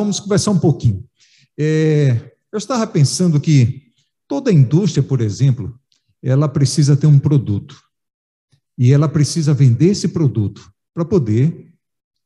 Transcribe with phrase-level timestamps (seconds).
[0.00, 1.04] vamos conversar um pouquinho.
[1.58, 3.92] É, eu estava pensando que
[4.26, 5.78] toda indústria, por exemplo,
[6.22, 7.80] ela precisa ter um produto.
[8.76, 11.72] E ela precisa vender esse produto para poder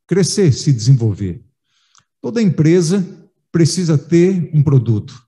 [0.07, 1.45] crescer, se desenvolver.
[2.21, 3.05] Toda empresa
[3.51, 5.21] precisa ter um produto,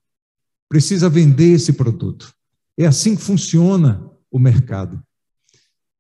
[0.69, 2.33] precisa vender esse produto.
[2.79, 5.03] É assim que funciona o mercado.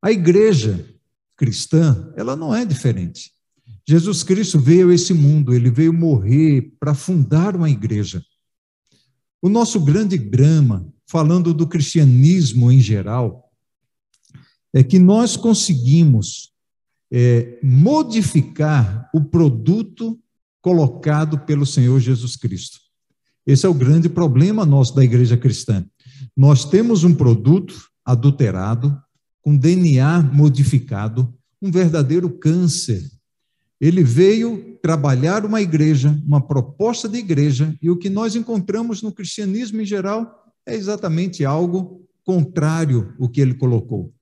[0.01, 0.87] A igreja
[1.37, 3.33] cristã, ela não é diferente.
[3.89, 8.21] Jesus Cristo veio a esse mundo, ele veio morrer para fundar uma igreja.
[9.41, 13.53] O nosso grande drama, falando do cristianismo em geral,
[14.75, 16.53] é que nós conseguimos
[17.13, 20.19] é, modificar o produto
[20.61, 22.81] colocado pelo Senhor Jesus Cristo.
[23.47, 25.87] Esse é o grande problema nosso da igreja cristã.
[26.37, 29.01] Nós temos um produto adulterado,
[29.41, 33.09] com DNA modificado, um verdadeiro câncer
[33.81, 39.13] ele veio trabalhar uma igreja, uma proposta de igreja, e o que nós encontramos no
[39.13, 44.13] cristianismo em geral é exatamente algo contrário ao que ele colocou.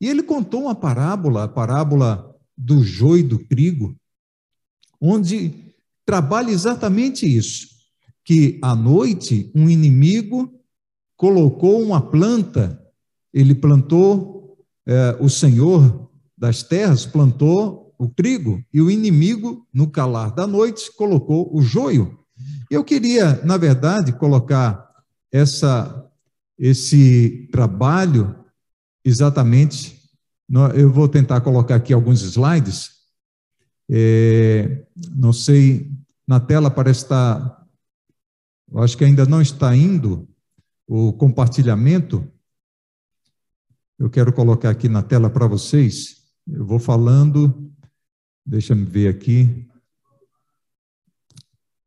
[0.00, 3.96] E ele contou uma parábola, a parábola do joio e do trigo,
[5.00, 5.52] onde
[6.06, 7.68] trabalha exatamente isso,
[8.24, 10.52] que à noite um inimigo
[11.16, 12.80] colocou uma planta,
[13.32, 20.34] ele plantou, é, o Senhor das terras plantou o trigo, e o inimigo, no calar
[20.34, 22.18] da noite, colocou o joio.
[22.70, 24.90] Eu queria, na verdade, colocar
[25.30, 26.10] essa,
[26.58, 28.42] esse trabalho
[29.04, 30.00] exatamente.
[30.74, 32.92] Eu vou tentar colocar aqui alguns slides.
[33.90, 34.82] É,
[35.14, 35.92] não sei,
[36.26, 37.66] na tela parece estar.
[38.72, 40.26] Eu acho que ainda não está indo
[40.86, 42.26] o compartilhamento.
[43.98, 46.16] Eu quero colocar aqui na tela para vocês.
[46.50, 47.69] Eu vou falando
[48.44, 49.68] Deixa eu ver aqui.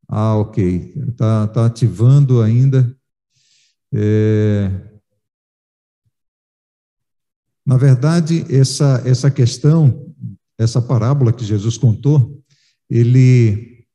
[0.07, 0.93] Ah, ok.
[1.09, 2.95] Está tá ativando ainda.
[3.91, 4.69] É...
[7.65, 10.13] Na verdade, essa, essa questão,
[10.57, 12.43] essa parábola que Jesus contou,
[12.89, 13.87] ele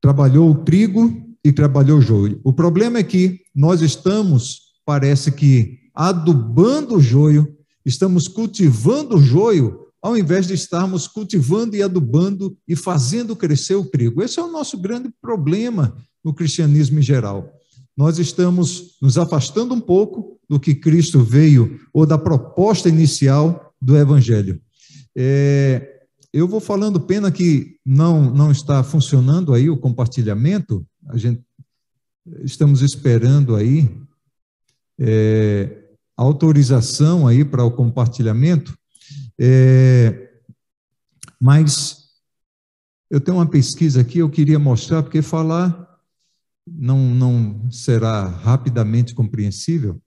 [0.00, 2.40] trabalhou o trigo e trabalhou o joio.
[2.42, 9.85] O problema é que nós estamos, parece que, adubando o joio, estamos cultivando o joio
[10.06, 14.22] ao invés de estarmos cultivando e adubando e fazendo crescer o trigo.
[14.22, 17.52] Esse é o nosso grande problema no cristianismo em geral.
[17.96, 23.96] Nós estamos nos afastando um pouco do que Cristo veio, ou da proposta inicial do
[23.96, 24.60] Evangelho.
[25.16, 31.42] É, eu vou falando, pena que não, não está funcionando aí o compartilhamento, a gente
[32.44, 33.90] estamos esperando aí
[35.00, 35.82] é,
[36.16, 38.78] autorização aí para o compartilhamento,
[39.38, 40.30] é,
[41.40, 42.10] mas
[43.10, 45.86] eu tenho uma pesquisa aqui, eu queria mostrar, porque falar
[46.66, 50.00] não, não será rapidamente compreensível.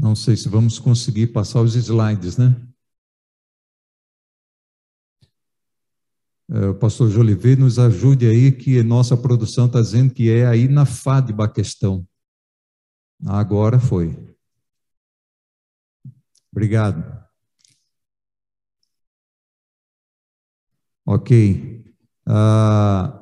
[0.00, 2.56] Não sei se vamos conseguir passar os slides, né?
[6.48, 10.66] É, o pastor Jolivet nos ajude aí, que nossa produção está dizendo que é aí
[10.68, 12.08] na FADBA a questão.
[13.26, 14.16] Agora foi.
[16.50, 17.22] Obrigado.
[21.04, 21.84] Ok.
[22.26, 23.19] Ah,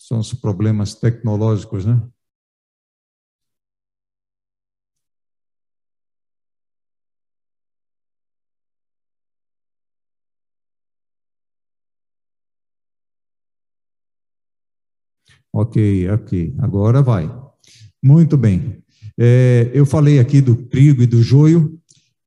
[0.00, 2.00] são os problemas tecnológicos, né?
[15.52, 17.30] Ok, ok, agora vai.
[18.02, 18.82] Muito bem.
[19.18, 21.79] É, eu falei aqui do trigo e do joio,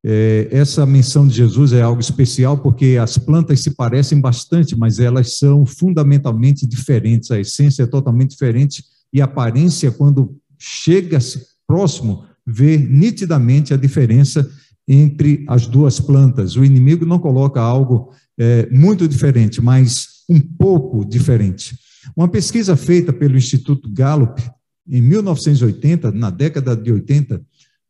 [0.06, 4.98] é, essa menção de Jesus é algo especial porque as plantas se parecem bastante, mas
[4.98, 7.30] elas são fundamentalmente diferentes.
[7.30, 11.18] A essência é totalmente diferente e a aparência, quando chega
[11.66, 14.46] próximo, vê nitidamente a diferença
[14.86, 16.54] entre as duas plantas.
[16.54, 21.78] O inimigo não coloca algo é, muito diferente, mas um pouco diferente.
[22.14, 24.42] Uma pesquisa feita pelo Instituto Gallup
[24.86, 27.40] em 1980, na década de 80,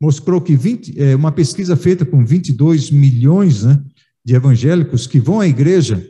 [0.04, 3.82] mostrou que 20, é, uma pesquisa feita com 22 milhões né,
[4.22, 6.06] de evangélicos que vão à igreja,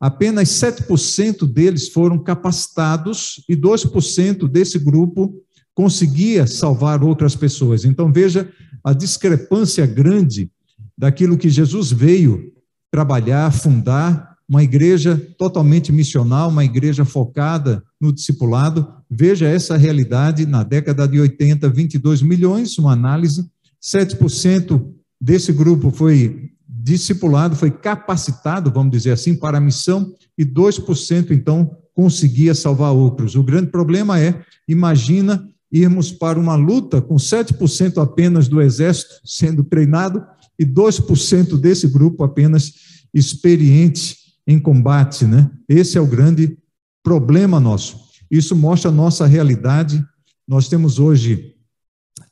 [0.00, 5.32] apenas 7% deles foram capacitados e 2% desse grupo
[5.72, 7.84] conseguia salvar outras pessoas.
[7.84, 8.50] Então, veja
[8.82, 10.50] a discrepância grande
[10.96, 12.52] daquilo que Jesus veio
[12.90, 18.92] trabalhar, fundar, uma igreja totalmente missional, uma igreja focada no discipulado.
[19.10, 23.48] Veja essa realidade na década de 80, 22 milhões, uma análise,
[23.82, 24.84] 7%
[25.20, 31.76] desse grupo foi discipulado, foi capacitado, vamos dizer assim, para a missão, e 2% então
[31.94, 33.34] conseguia salvar outros.
[33.34, 39.64] O grande problema é, imagina irmos para uma luta com 7% apenas do exército sendo
[39.64, 40.24] treinado
[40.58, 42.72] e 2% desse grupo apenas
[43.12, 44.16] experiente
[44.46, 45.50] em combate, né?
[45.68, 46.56] Esse é o grande
[47.02, 48.07] problema nosso.
[48.30, 50.04] Isso mostra a nossa realidade.
[50.46, 51.54] Nós temos hoje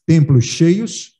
[0.06, 1.12] templos cheios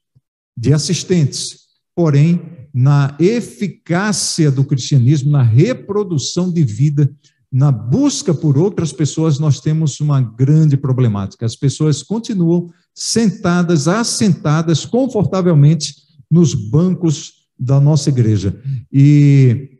[0.56, 2.40] de assistentes, porém,
[2.72, 7.10] na eficácia do cristianismo, na reprodução de vida,
[7.50, 11.46] na busca por outras pessoas, nós temos uma grande problemática.
[11.46, 15.94] As pessoas continuam sentadas, assentadas confortavelmente
[16.30, 18.60] nos bancos da nossa igreja.
[18.92, 19.76] E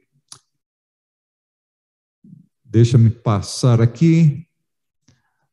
[2.77, 4.46] Deixa-me passar aqui.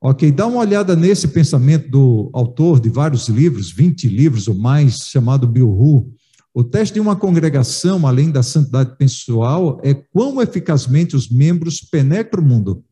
[0.06, 4.98] Ok, dá uma olhada nesse pensamento do autor de vários livros, 20 livros ou mais,
[5.08, 6.12] chamado Bill Hu.
[6.54, 12.44] O teste de uma congregação, além da santidade pessoal, é quão eficazmente os membros penetram
[12.44, 12.84] o mundo.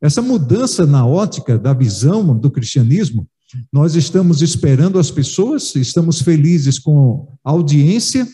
[0.00, 3.24] Essa mudança na ótica da visão do cristianismo,
[3.72, 8.26] nós estamos esperando as pessoas, estamos felizes com a audiência,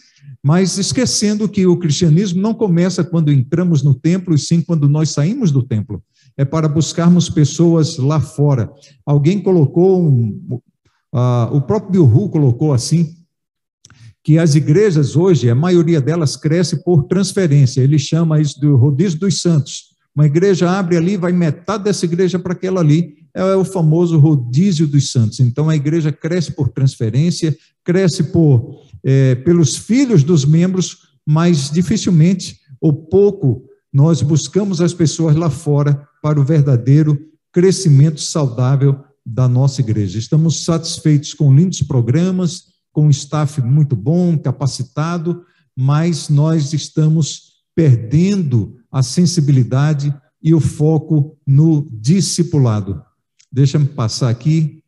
[0.43, 5.11] mas esquecendo que o cristianismo não começa quando entramos no templo, e sim quando nós
[5.11, 6.03] saímos do templo.
[6.39, 8.71] É para buscarmos pessoas lá fora.
[9.05, 10.41] Alguém colocou, um,
[11.13, 13.17] uh, o próprio Bill colocou assim,
[14.23, 17.81] que as igrejas hoje, a maioria delas cresce por transferência.
[17.81, 19.89] Ele chama isso do rodízio dos santos.
[20.15, 23.17] Uma igreja abre ali, vai metade dessa igreja para aquela ali.
[23.35, 25.41] É o famoso rodízio dos santos.
[25.41, 32.59] Então a igreja cresce por transferência, cresce por é, pelos filhos dos membros, mas dificilmente
[32.81, 37.19] ou pouco nós buscamos as pessoas lá fora para o verdadeiro
[37.53, 40.19] crescimento saudável da nossa igreja.
[40.19, 45.45] Estamos satisfeitos com lindos programas, com um staff muito bom, capacitado,
[45.77, 53.03] mas nós estamos perdendo a sensibilidade e o foco no discipulado.
[53.53, 54.83] Deixa-me passar aqui.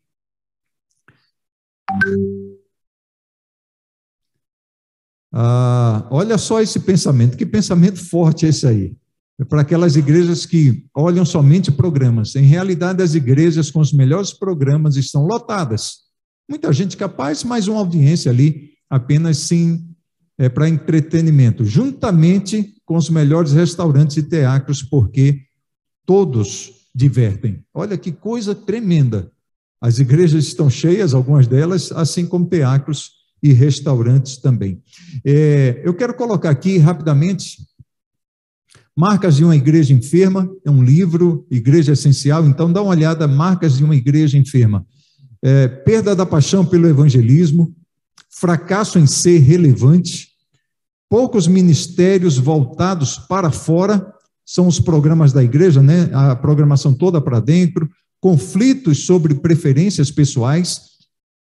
[5.32, 8.96] Ah, olha só esse pensamento, que pensamento forte é esse aí.
[9.40, 12.36] É para aquelas igrejas que olham somente programas.
[12.36, 16.00] Em realidade, as igrejas com os melhores programas estão lotadas.
[16.46, 19.88] Muita gente capaz, mas uma audiência ali apenas sim
[20.36, 25.40] é, para entretenimento, juntamente com os melhores restaurantes e teatros, porque
[26.04, 27.64] todos divertem.
[27.72, 29.32] Olha que coisa tremenda.
[29.80, 34.82] As igrejas estão cheias, algumas delas, assim como teatros e restaurantes também.
[35.24, 37.69] É, eu quero colocar aqui rapidamente
[39.00, 43.78] Marcas de uma Igreja Enferma, é um livro, Igreja Essencial, então dá uma olhada, Marcas
[43.78, 44.84] de uma Igreja Enferma.
[45.42, 47.74] É, perda da paixão pelo evangelismo,
[48.28, 50.28] fracasso em ser relevante,
[51.08, 54.06] poucos ministérios voltados para fora,
[54.44, 56.10] são os programas da igreja, né?
[56.12, 57.88] a programação toda para dentro,
[58.20, 60.78] conflitos sobre preferências pessoais,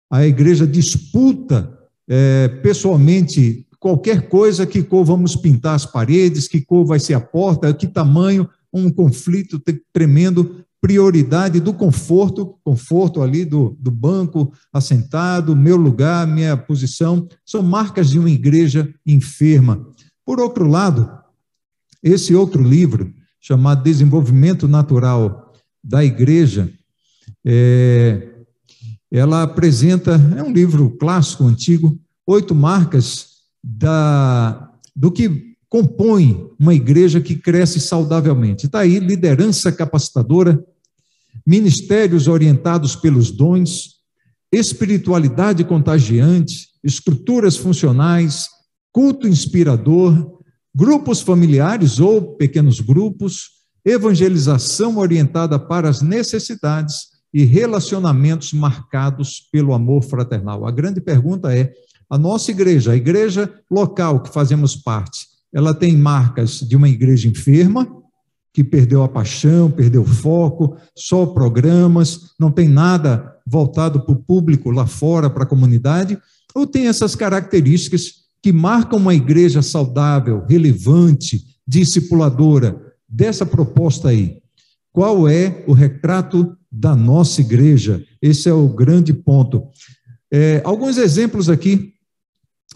[0.09, 6.85] a igreja disputa é, pessoalmente qualquer coisa, que cor vamos pintar as paredes, que cor
[6.85, 9.59] vai ser a porta, que tamanho, um conflito
[9.91, 17.63] tremendo, prioridade do conforto, conforto ali do, do banco, assentado, meu lugar, minha posição, são
[17.63, 19.83] marcas de uma igreja enferma.
[20.23, 21.11] Por outro lado,
[22.03, 26.71] esse outro livro, chamado Desenvolvimento Natural da Igreja,
[27.43, 28.29] é,
[29.11, 33.30] ela apresenta, é um livro clássico, antigo, oito marcas
[33.63, 38.65] da, do que compõe uma igreja que cresce saudavelmente.
[38.65, 40.63] Está aí liderança capacitadora,
[41.45, 44.01] ministérios orientados pelos dons,
[44.51, 48.49] espiritualidade contagiante, estruturas funcionais,
[48.91, 50.39] culto inspirador,
[50.75, 60.03] grupos familiares ou pequenos grupos, evangelização orientada para as necessidades e relacionamentos marcados pelo amor
[60.03, 60.65] fraternal.
[60.65, 61.71] A grande pergunta é:
[62.11, 67.29] a nossa igreja, a igreja local que fazemos parte, ela tem marcas de uma igreja
[67.29, 67.87] enferma
[68.53, 74.21] que perdeu a paixão, perdeu o foco, só programas, não tem nada voltado para o
[74.21, 76.19] público lá fora, para a comunidade,
[76.53, 78.11] ou tem essas características
[78.43, 84.41] que marcam uma igreja saudável, relevante, discipuladora, dessa proposta aí?
[84.91, 88.03] Qual é o retrato da nossa igreja?
[88.21, 89.63] Esse é o grande ponto.
[90.29, 91.93] É, alguns exemplos aqui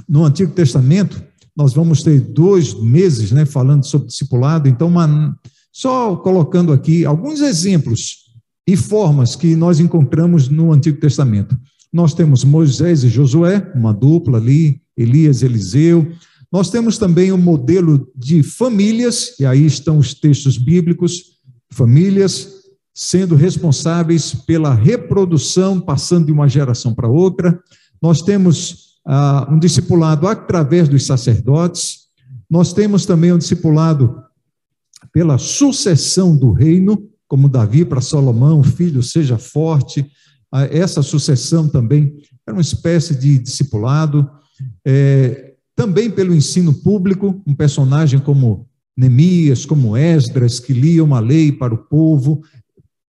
[0.08, 1.22] no Antigo Testamento,
[1.56, 5.38] nós vamos ter dois meses né, falando sobre discipulado, então, uma,
[5.72, 8.26] só colocando aqui alguns exemplos
[8.68, 11.58] e formas que nós encontramos no Antigo Testamento.
[11.94, 16.12] Nós temos Moisés e Josué, uma dupla ali, Elias e Eliseu.
[16.52, 21.36] Nós temos também o um modelo de famílias, e aí estão os textos bíblicos,
[21.72, 22.56] famílias
[22.94, 27.60] sendo responsáveis pela reprodução, passando de uma geração para outra.
[28.02, 32.06] Nós temos ah, um discipulado através dos sacerdotes,
[32.50, 34.24] nós temos também um discipulado
[35.14, 40.06] pela sucessão do reino, como Davi para Salomão, filho, seja forte.
[40.52, 42.16] Ah, essa sucessão também
[42.48, 44.30] era uma espécie de discipulado.
[44.86, 51.52] É, também pelo ensino público, um personagem como Neemias, como Esdras, que liam uma lei
[51.52, 52.42] para o povo,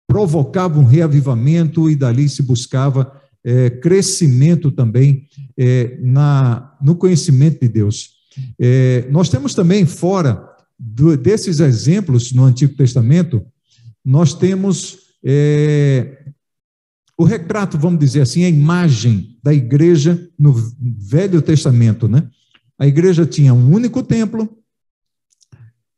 [0.07, 3.13] provocavam um reavivamento e dali se buscava
[3.47, 8.17] é, crescimento também é, na, no conhecimento de Deus.
[8.59, 10.45] É, nós temos também, fora
[10.77, 13.47] do, desses exemplos no Antigo Testamento,
[14.05, 16.25] nós temos é,
[17.17, 22.29] o retrato, vamos dizer assim, a imagem da igreja no Velho Testamento, né?
[22.77, 24.59] A igreja tinha um único templo,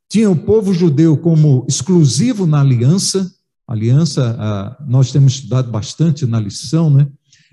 [0.09, 3.35] tinha o povo judeu como exclusivo na aliança,
[3.67, 7.09] aliança ah, nós temos estudado bastante na lição, né?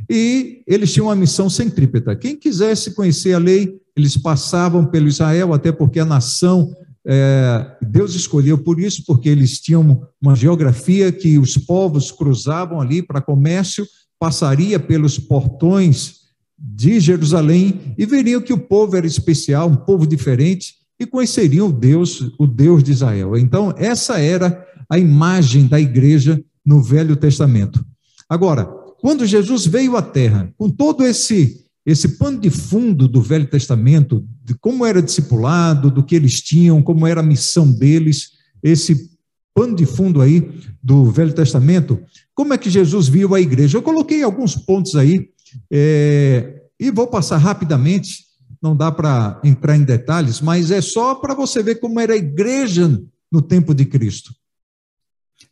[0.10, 2.16] E eles tinham uma missão centrípeta.
[2.16, 6.75] Quem quisesse conhecer a lei, eles passavam pelo Israel, até porque a nação,
[7.06, 13.02] é, Deus escolheu por isso, porque eles tinham uma geografia que os povos cruzavam ali
[13.02, 13.88] para comércio,
[14.20, 16.25] passaria pelos portões
[16.58, 21.74] de Jerusalém e veriam que o povo era especial, um povo diferente, e conheceriam o
[21.74, 23.38] Deus, o Deus de Israel.
[23.38, 27.86] Então, essa era a imagem da igreja no Velho Testamento.
[28.30, 33.46] Agora, quando Jesus veio à Terra, com todo esse esse pano de fundo do Velho
[33.46, 38.32] Testamento, de como era discipulado, do que eles tinham, como era a missão deles,
[38.64, 39.12] esse
[39.54, 42.02] pano de fundo aí do Velho Testamento,
[42.34, 43.78] como é que Jesus viu a igreja?
[43.78, 45.30] Eu coloquei alguns pontos aí
[45.72, 48.25] é, e vou passar rapidamente,
[48.62, 52.18] não dá para entrar em detalhes, mas é só para você ver como era a
[52.18, 53.00] igreja
[53.32, 54.34] no tempo de Cristo.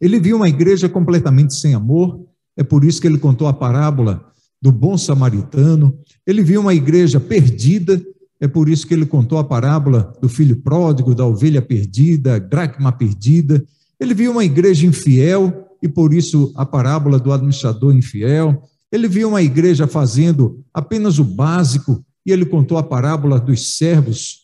[0.02, 2.26] Ele viu uma igreja completamente sem amor,
[2.58, 4.24] é por isso que ele contou a parábola
[4.62, 5.98] do bom samaritano.
[6.26, 8.02] Ele viu uma igreja perdida,
[8.40, 12.92] é por isso que ele contou a parábola do filho pródigo, da ovelha perdida, dracma
[12.92, 13.64] perdida.
[14.00, 18.64] Ele viu uma igreja infiel, e por isso a parábola do administrador infiel.
[18.90, 24.44] Ele viu uma igreja fazendo apenas o básico e ele contou a parábola dos servos.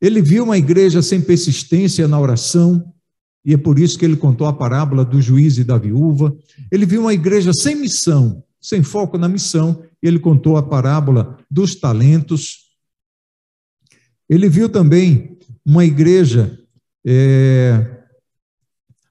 [0.00, 2.92] Ele viu uma igreja sem persistência na oração
[3.44, 6.36] e é por isso que ele contou a parábola do juiz e da viúva.
[6.70, 11.38] Ele viu uma igreja sem missão, sem foco na missão, e ele contou a parábola
[11.50, 12.68] dos talentos.
[14.28, 16.58] Ele viu também uma igreja
[17.06, 17.98] é,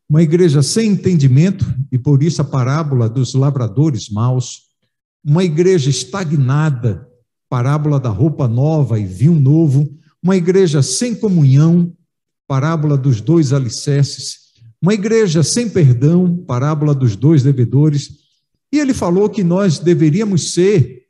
[0.10, 4.68] uma igreja sem entendimento, e por isso a parábola dos lavradores maus,
[5.24, 7.08] uma igreja estagnada,
[7.50, 9.90] parábola da roupa nova e vinho novo,
[10.24, 11.94] uma igreja sem comunhão,
[12.48, 14.48] parábola dos dois alicerces,
[14.82, 18.28] uma igreja sem perdão, parábola dos dois devedores,
[18.72, 21.04] e ele falou que nós deveríamos ser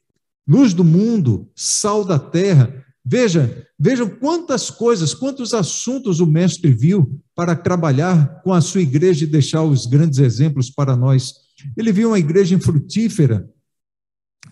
[0.47, 2.85] luz do mundo, sal da terra.
[3.03, 9.25] Veja, vejam quantas coisas, quantos assuntos o mestre viu para trabalhar com a sua igreja
[9.25, 11.33] e deixar os grandes exemplos para nós.
[11.75, 13.49] Ele viu uma igreja infrutífera,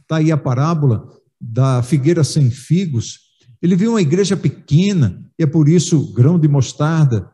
[0.01, 1.07] está aí a parábola
[1.39, 3.19] da figueira sem figos.
[3.61, 7.29] Ele viu uma igreja pequena, e é por isso grão de mostarda.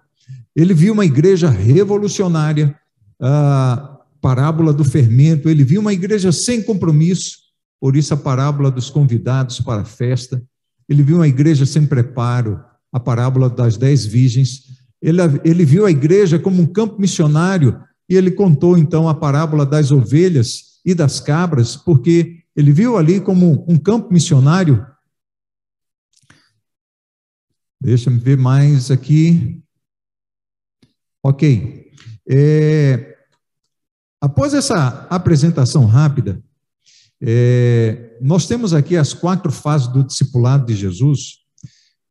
[0.56, 2.76] Ele viu uma igreja revolucionária,
[3.20, 5.50] a parábola do fermento.
[5.50, 7.38] Ele viu uma igreja sem compromisso,
[7.80, 10.42] por isso a parábola dos convidados para a festa.
[10.90, 12.60] Ele viu uma igreja sem preparo,
[12.92, 14.64] a parábola das dez virgens.
[15.02, 17.80] Ele, ele viu a igreja como um campo missionário
[18.10, 23.20] e ele contou então a parábola das ovelhas e das cabras, porque ele viu ali
[23.20, 24.86] como um campo missionário.
[27.82, 29.60] Deixa-me ver mais aqui.
[31.24, 31.92] Ok.
[32.30, 33.18] É,
[34.22, 36.44] após essa apresentação rápida,
[37.20, 41.40] é, nós temos aqui as quatro fases do discipulado de Jesus,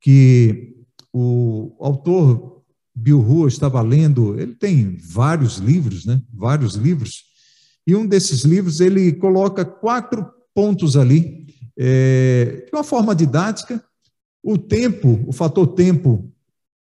[0.00, 0.74] que
[1.12, 6.20] o autor Bill Hua estava lendo, ele tem vários livros, né?
[6.32, 7.26] Vários livros.
[7.86, 11.46] E um desses livros ele coloca quatro pontos ali,
[11.78, 13.80] é, de uma forma didática.
[14.42, 16.30] O tempo, o fator tempo,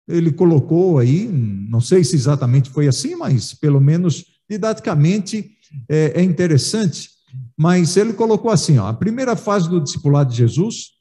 [0.07, 5.51] ele colocou aí, não sei se exatamente foi assim, mas pelo menos didaticamente
[5.89, 7.09] é, é interessante.
[7.57, 10.91] Mas ele colocou assim: ó, a primeira fase do discipulado de Jesus,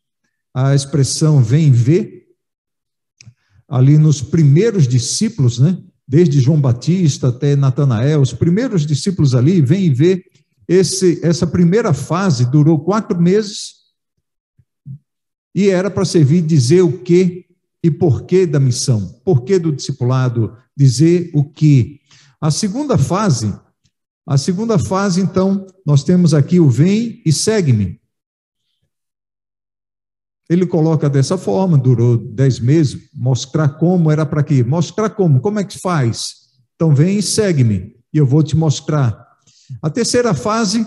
[0.53, 2.25] a expressão vem ver,
[3.69, 5.77] ali nos primeiros discípulos, né?
[6.07, 10.23] Desde João Batista até Natanael, os primeiros discípulos ali, vem ver
[10.69, 13.84] esse, essa primeira fase durou quatro meses
[15.55, 17.47] e era para servir dizer o que
[17.83, 22.01] e porquê da missão, porquê do discipulado, dizer o que.
[22.41, 23.55] A segunda fase,
[24.27, 28.01] a segunda fase, então, nós temos aqui o vem e segue-me.
[30.49, 34.63] Ele coloca dessa forma, durou dez meses, mostrar como era para quê?
[34.63, 36.37] Mostrar como, como é que faz?
[36.75, 39.27] Então vem e segue-me, e eu vou te mostrar.
[39.81, 40.87] A terceira fase,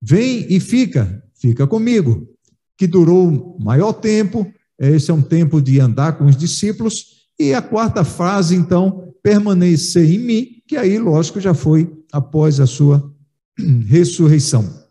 [0.00, 2.35] vem e fica, fica comigo,
[2.76, 4.46] que durou maior tempo,
[4.78, 10.10] esse é um tempo de andar com os discípulos, e a quarta fase, então, permanecer
[10.10, 13.12] em mim, que aí, lógico, já foi após a sua
[13.86, 14.86] ressurreição.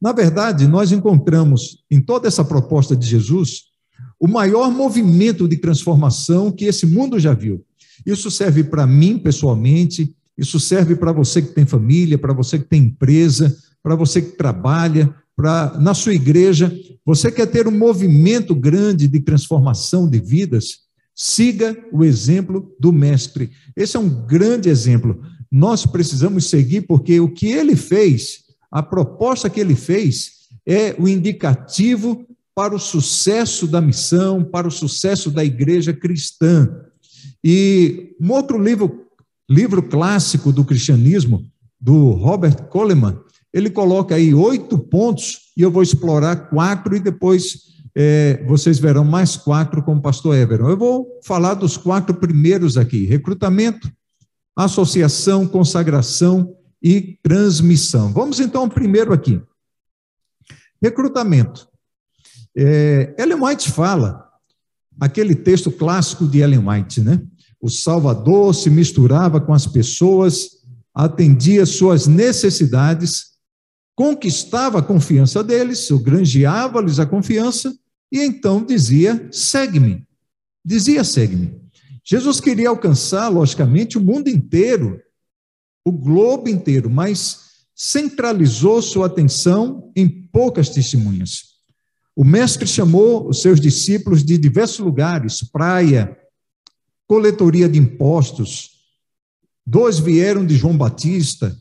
[0.00, 3.70] Na verdade, nós encontramos em toda essa proposta de Jesus
[4.18, 7.64] o maior movimento de transformação que esse mundo já viu.
[8.04, 12.66] Isso serve para mim pessoalmente, isso serve para você que tem família, para você que
[12.66, 16.70] tem empresa, para você que trabalha, para na sua igreja.
[17.04, 20.80] Você quer ter um movimento grande de transformação de vidas?
[21.14, 23.50] Siga o exemplo do mestre.
[23.74, 25.22] Esse é um grande exemplo.
[25.50, 30.32] Nós precisamos seguir porque o que ele fez, a proposta que ele fez,
[30.66, 36.70] é o indicativo para o sucesso da missão, para o sucesso da igreja cristã.
[37.42, 39.06] E um outro livro
[39.48, 41.44] livro clássico do cristianismo,
[41.80, 43.18] do Robert Coleman,
[43.52, 49.04] ele coloca aí oito pontos, e eu vou explorar quatro, e depois é, vocês verão
[49.04, 50.70] mais quatro com o pastor Everon.
[50.70, 53.90] Eu vou falar dos quatro primeiros aqui: recrutamento,
[54.56, 58.12] associação, consagração e transmissão.
[58.12, 59.40] Vamos então ao primeiro aqui.
[60.82, 61.68] Recrutamento.
[62.56, 64.26] É, Ellen White fala,
[64.98, 67.20] aquele texto clássico de Ellen White, né?
[67.60, 70.60] O Salvador se misturava com as pessoas,
[70.94, 73.29] atendia suas necessidades,
[74.00, 77.78] conquistava a confiança deles, granjeava-lhes a confiança
[78.10, 80.06] e então dizia: segue-me.
[80.64, 81.60] Dizia: segue-me.
[82.02, 85.02] Jesus queria alcançar, logicamente, o mundo inteiro,
[85.84, 91.50] o globo inteiro, mas centralizou sua atenção em poucas testemunhas.
[92.16, 96.16] O mestre chamou os seus discípulos de diversos lugares, praia,
[97.06, 98.70] coletoria de impostos.
[99.66, 101.54] Dois vieram de João Batista,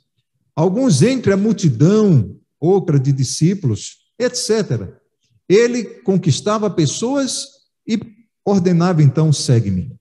[0.60, 4.90] alguns entre a multidão, outra de discípulos, etc.
[5.48, 7.48] Ele conquistava pessoas
[7.88, 7.98] e
[8.44, 9.96] ordenava então: segue-me.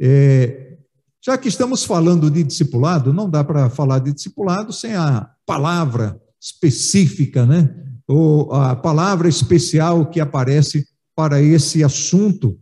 [0.00, 0.76] É,
[1.20, 6.20] já que estamos falando de discipulado, não dá para falar de discipulado sem a palavra
[6.40, 7.74] específica, né?
[8.06, 12.56] Ou a palavra especial que aparece para esse assunto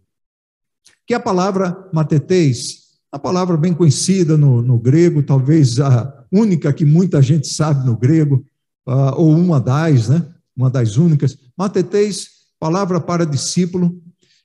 [1.07, 6.73] que é a palavra mateteis, a palavra bem conhecida no, no grego, talvez a única
[6.73, 8.45] que muita gente sabe no grego,
[8.87, 10.35] uh, ou uma das, né?
[10.57, 11.39] Uma das únicas.
[11.57, 14.03] Mateteis, palavra para discípulo.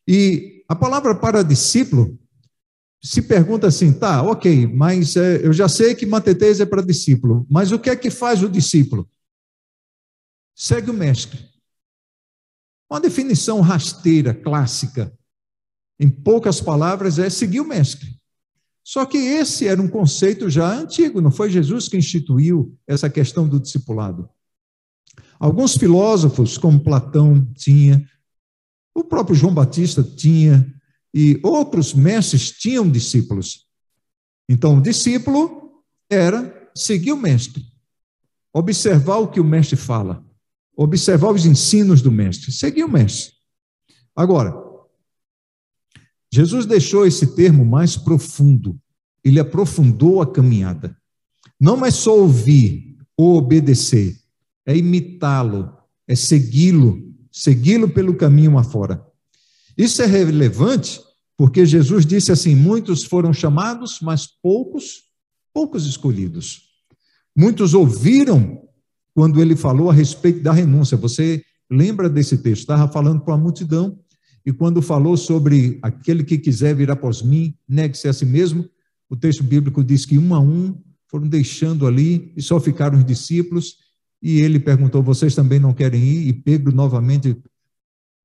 [0.07, 2.17] E a palavra para discípulo
[3.01, 7.47] se pergunta assim, tá, ok, mas é, eu já sei que mateteis é para discípulo,
[7.49, 9.09] mas o que é que faz o discípulo?
[10.53, 11.47] Segue o mestre.
[12.91, 15.13] Uma definição rasteira, clássica
[15.97, 18.18] em poucas palavras, é seguir o mestre.
[18.83, 23.47] Só que esse era um conceito já antigo, não foi Jesus que instituiu essa questão
[23.47, 24.29] do discipulado.
[25.39, 28.05] Alguns filósofos, como Platão tinha,
[28.93, 30.73] o próprio João Batista tinha,
[31.13, 33.65] e outros mestres tinham discípulos.
[34.47, 37.63] Então, o discípulo era seguir o mestre,
[38.53, 40.25] observar o que o mestre fala,
[40.75, 43.33] observar os ensinos do mestre, seguir o mestre.
[44.15, 44.68] Agora,
[46.31, 48.79] Jesus deixou esse termo mais profundo,
[49.23, 50.95] ele aprofundou a caminhada.
[51.59, 54.17] Não é só ouvir ou obedecer,
[54.65, 55.73] é imitá-lo,
[56.07, 59.03] é segui-lo, segui-lo pelo caminho afora.
[59.77, 61.01] Isso é relevante
[61.39, 65.03] porque Jesus disse assim: muitos foram chamados, mas poucos,
[65.53, 66.63] poucos escolhidos.
[67.33, 68.61] Muitos ouviram
[69.13, 70.97] quando ele falou a respeito da renúncia.
[70.97, 72.61] Você lembra desse texto?
[72.61, 73.97] Estava falando para a multidão
[74.45, 78.67] E quando falou sobre aquele que quiser vir após mim, negue-se a si mesmo,
[79.09, 83.05] o texto bíblico diz que um a um foram deixando ali e só ficaram os
[83.05, 83.77] discípulos.
[84.21, 86.27] E ele perguntou: Vocês também não querem ir?
[86.27, 87.35] E Pedro novamente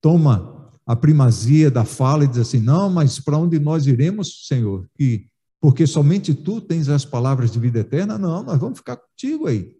[0.00, 4.88] toma a primazia da fala e diz assim: Não, mas para onde nós iremos, Senhor?
[4.98, 5.26] E
[5.60, 8.18] porque somente tu tens as palavras de vida eterna?
[8.18, 9.74] Não, nós vamos ficar contigo aí.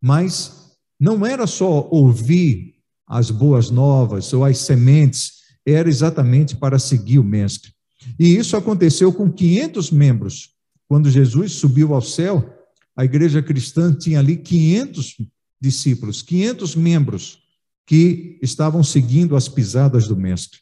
[0.00, 2.79] Mas não era só ouvir
[3.10, 7.72] as boas novas ou as sementes, era exatamente para seguir o Mestre.
[8.16, 10.50] E isso aconteceu com 500 membros.
[10.88, 12.56] Quando Jesus subiu ao céu,
[12.96, 15.16] a igreja cristã tinha ali 500
[15.60, 17.40] discípulos, 500 membros
[17.84, 20.60] que estavam seguindo as pisadas do Mestre.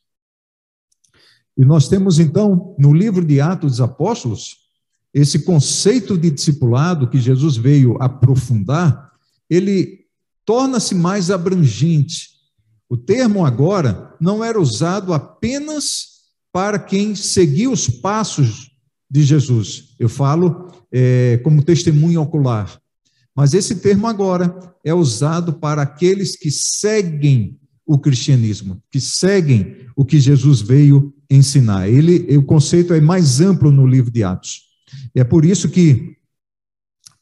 [1.55, 4.57] E nós temos então, no livro de Atos dos Apóstolos,
[5.13, 9.13] esse conceito de discipulado que Jesus veio aprofundar,
[9.51, 10.07] ele
[10.49, 12.38] torna-se mais abrangente.
[12.89, 16.19] O termo agora não era usado apenas
[16.53, 18.71] para quem seguiu os passos
[19.11, 19.95] de Jesus.
[19.99, 22.81] Eu falo é, como testemunho ocular.
[23.35, 30.05] Mas esse termo agora é usado para aqueles que seguem o cristianismo, que seguem o
[30.05, 31.89] que Jesus veio ensinar.
[31.89, 34.63] Ele, o conceito é mais amplo no livro de Atos.
[35.15, 36.17] É por isso que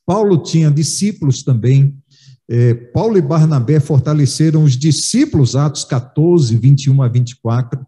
[0.04, 1.96] Paulo tinha discípulos também.
[2.48, 7.84] É, Paulo e Barnabé fortaleceram os discípulos, Atos 14, 21 a 24.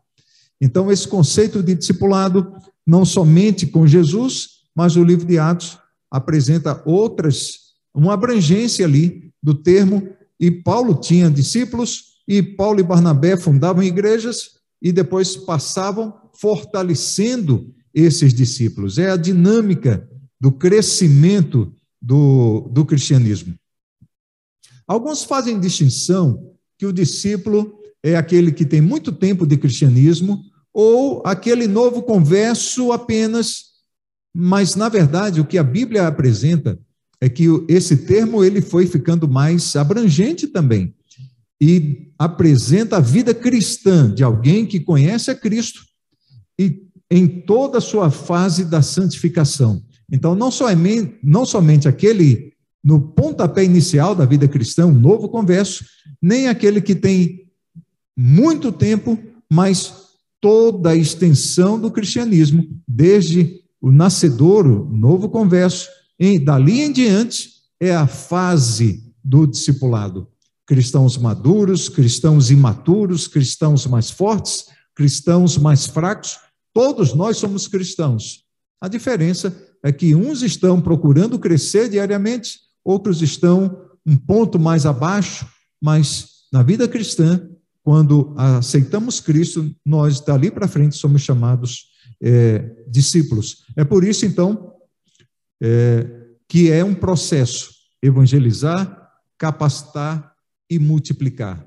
[0.61, 2.53] Então, esse conceito de discipulado,
[2.87, 5.79] não somente com Jesus, mas o livro de Atos
[6.11, 10.09] apresenta outras, uma abrangência ali do termo,
[10.41, 18.33] e Paulo tinha discípulos, e Paulo e Barnabé fundavam igrejas, e depois passavam fortalecendo esses
[18.33, 18.99] discípulos.
[18.99, 20.09] É a dinâmica
[20.41, 23.58] do crescimento do, do cristianismo.
[24.89, 31.23] Alguns fazem distinção que o discípulo é aquele que tem muito tempo de cristianismo ou
[31.27, 33.65] aquele novo converso apenas,
[34.35, 36.79] mas na verdade o que a Bíblia apresenta
[37.21, 40.95] é que esse termo ele foi ficando mais abrangente também
[41.61, 45.85] e apresenta a vida cristã de alguém que conhece a Cristo
[46.59, 49.83] e em toda a sua fase da santificação.
[50.11, 55.85] Então, não somente, não somente aquele no pontapé inicial da vida cristã, um novo converso,
[56.21, 57.49] nem aquele que tem
[58.17, 59.19] muito tempo,
[59.51, 59.93] mas
[60.41, 65.89] toda a extensão do cristianismo, desde o nascedouro, novo converso,
[66.19, 70.27] e dali em diante é a fase do discipulado.
[70.67, 76.39] Cristãos maduros, cristãos imaturos, cristãos mais fortes, cristãos mais fracos,
[76.75, 78.45] todos nós somos cristãos.
[78.81, 85.47] A diferença é que uns estão procurando crescer diariamente, outros estão um ponto mais abaixo,
[85.81, 87.49] mas na vida cristã
[87.89, 91.87] quando aceitamos Cristo, nós dali para frente somos chamados
[92.21, 93.65] é, discípulos.
[93.75, 94.75] É por isso, então,
[95.59, 96.07] é,
[96.47, 97.71] que é um processo
[98.03, 100.35] evangelizar, capacitar
[100.69, 101.67] e multiplicar.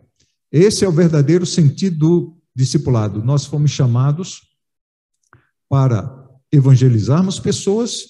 [0.51, 3.23] Esse é o verdadeiro sentido do discipulado.
[3.23, 4.43] Nós fomos chamados
[5.67, 8.03] para evangelizarmos pessoas,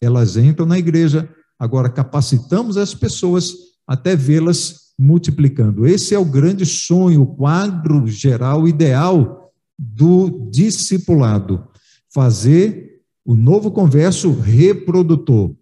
[0.00, 3.52] elas entram na igreja, agora capacitamos as pessoas
[3.86, 5.86] até vê-las multiplicando.
[5.86, 11.68] Esse é o grande sonho, o quadro geral ideal do discipulado:
[12.12, 15.54] fazer o novo converso reprodutor.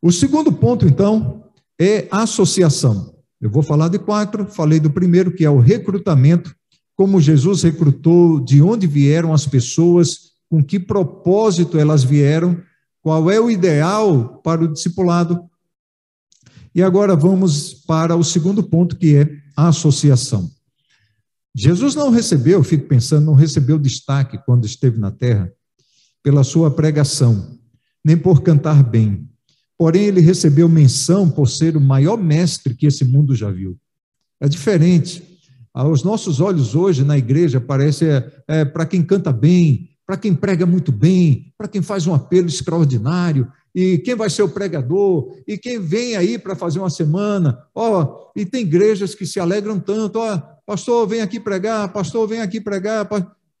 [0.00, 1.44] O segundo ponto, então,
[1.80, 3.14] é associação.
[3.40, 6.54] Eu vou falar de quatro, falei do primeiro, que é o recrutamento,
[6.96, 12.60] como Jesus recrutou, de onde vieram as pessoas, com que propósito elas vieram,
[13.04, 15.44] qual é o ideal para o discipulado,
[16.74, 20.50] e agora vamos para o segundo ponto, que é a associação.
[21.54, 25.52] Jesus não recebeu, eu fico pensando, não recebeu destaque quando esteve na terra
[26.22, 27.58] pela sua pregação,
[28.02, 29.28] nem por cantar bem.
[29.76, 33.78] Porém, ele recebeu menção por ser o maior mestre que esse mundo já viu.
[34.40, 35.22] É diferente.
[35.74, 40.34] Aos nossos olhos hoje na igreja parece é, é para quem canta bem, para quem
[40.34, 45.34] prega muito bem, para quem faz um apelo extraordinário, e quem vai ser o pregador,
[45.48, 49.80] e quem vem aí para fazer uma semana, ó, e tem igrejas que se alegram
[49.80, 53.08] tanto, ó, pastor, vem aqui pregar, pastor, vem aqui pregar.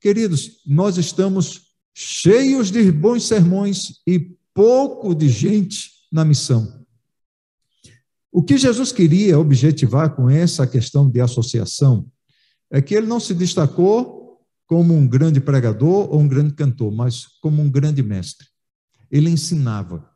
[0.00, 6.84] Queridos, nós estamos cheios de bons sermões e pouco de gente na missão.
[8.30, 12.06] O que Jesus queria objetivar com essa questão de associação
[12.70, 14.23] é que ele não se destacou
[14.66, 18.46] como um grande pregador ou um grande cantor, mas como um grande mestre.
[19.10, 20.08] Ele ensinava,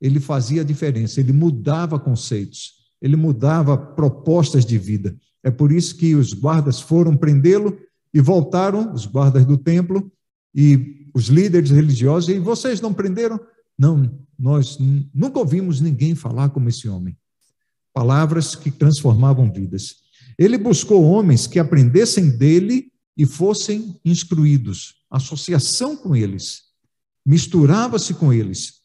[0.00, 5.16] ele fazia a diferença, ele mudava conceitos, ele mudava propostas de vida.
[5.42, 7.78] É por isso que os guardas foram prendê-lo
[8.12, 10.10] e voltaram, os guardas do templo
[10.54, 13.40] e os líderes religiosos, e vocês não prenderam?
[13.78, 14.78] Não, nós
[15.12, 17.16] nunca ouvimos ninguém falar como esse homem.
[17.92, 19.96] Palavras que transformavam vidas.
[20.38, 26.62] Ele buscou homens que aprendessem dele e fossem instruídos, associação com eles,
[27.24, 28.80] misturava-se com eles.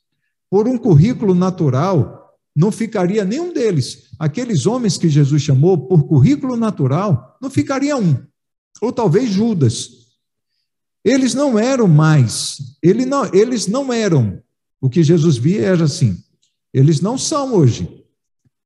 [0.50, 4.10] Por um currículo natural, não ficaria nenhum deles.
[4.18, 8.18] Aqueles homens que Jesus chamou por currículo natural, não ficaria um.
[8.82, 10.00] Ou talvez Judas.
[11.04, 14.42] Eles não eram mais, ele não, eles não eram.
[14.82, 16.22] O que Jesus via era assim:
[16.74, 18.04] eles não são hoje,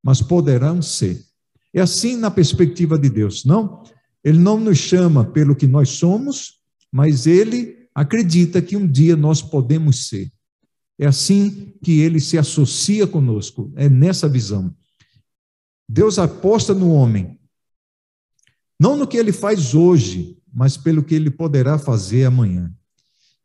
[0.04, 1.24] mas poderão ser.
[1.74, 3.84] É assim na perspectiva de Deus, não?
[4.24, 6.60] Ele não nos chama pelo que nós somos,
[6.92, 10.32] mas ele acredita que um dia nós podemos ser.
[10.98, 14.74] É assim que ele se associa conosco, é nessa visão.
[15.90, 17.40] Deus aposta no homem,
[18.80, 22.72] não no que ele faz hoje, mas pelo que ele poderá fazer amanhã.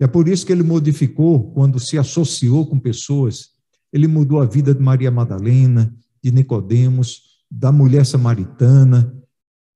[0.01, 3.51] É por isso que ele modificou, quando se associou com pessoas,
[3.93, 9.15] ele mudou a vida de Maria Madalena, de Nicodemos, da mulher samaritana.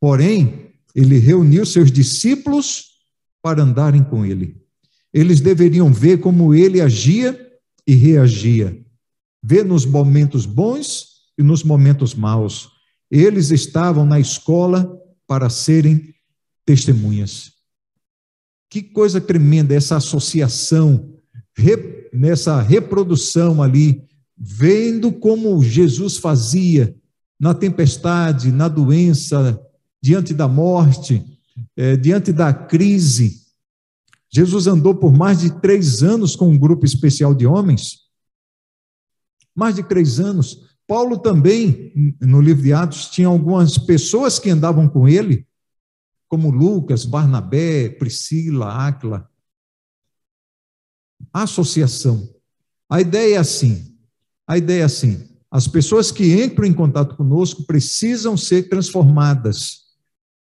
[0.00, 2.92] Porém, ele reuniu seus discípulos
[3.42, 4.60] para andarem com ele.
[5.12, 7.38] Eles deveriam ver como ele agia
[7.86, 8.80] e reagia,
[9.42, 12.70] ver nos momentos bons e nos momentos maus.
[13.10, 16.14] Eles estavam na escola para serem
[16.64, 17.52] testemunhas.
[18.70, 21.14] Que coisa tremenda essa associação,
[22.12, 24.02] nessa reprodução ali,
[24.36, 26.94] vendo como Jesus fazia
[27.38, 29.60] na tempestade, na doença,
[30.02, 31.24] diante da morte,
[31.76, 33.42] é, diante da crise.
[34.30, 38.00] Jesus andou por mais de três anos com um grupo especial de homens.
[39.54, 40.72] Mais de três anos.
[40.86, 45.46] Paulo também, no livro de Atos, tinha algumas pessoas que andavam com ele,
[46.28, 49.30] como Lucas, Barnabé, Priscila, Áquila.
[51.32, 52.28] Associação.
[52.90, 53.96] A ideia é assim:
[54.46, 59.81] a ideia é assim: as pessoas que entram em contato conosco precisam ser transformadas,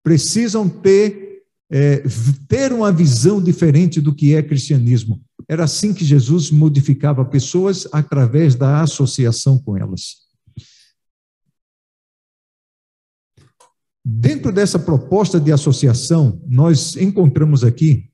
[0.02, 2.02] precisam ter, é,
[2.48, 5.20] ter uma visão diferente do que é cristianismo.
[5.48, 10.28] Era assim que Jesus modificava pessoas através da associação com elas.
[14.04, 18.10] Dentro dessa proposta de associação, nós encontramos aqui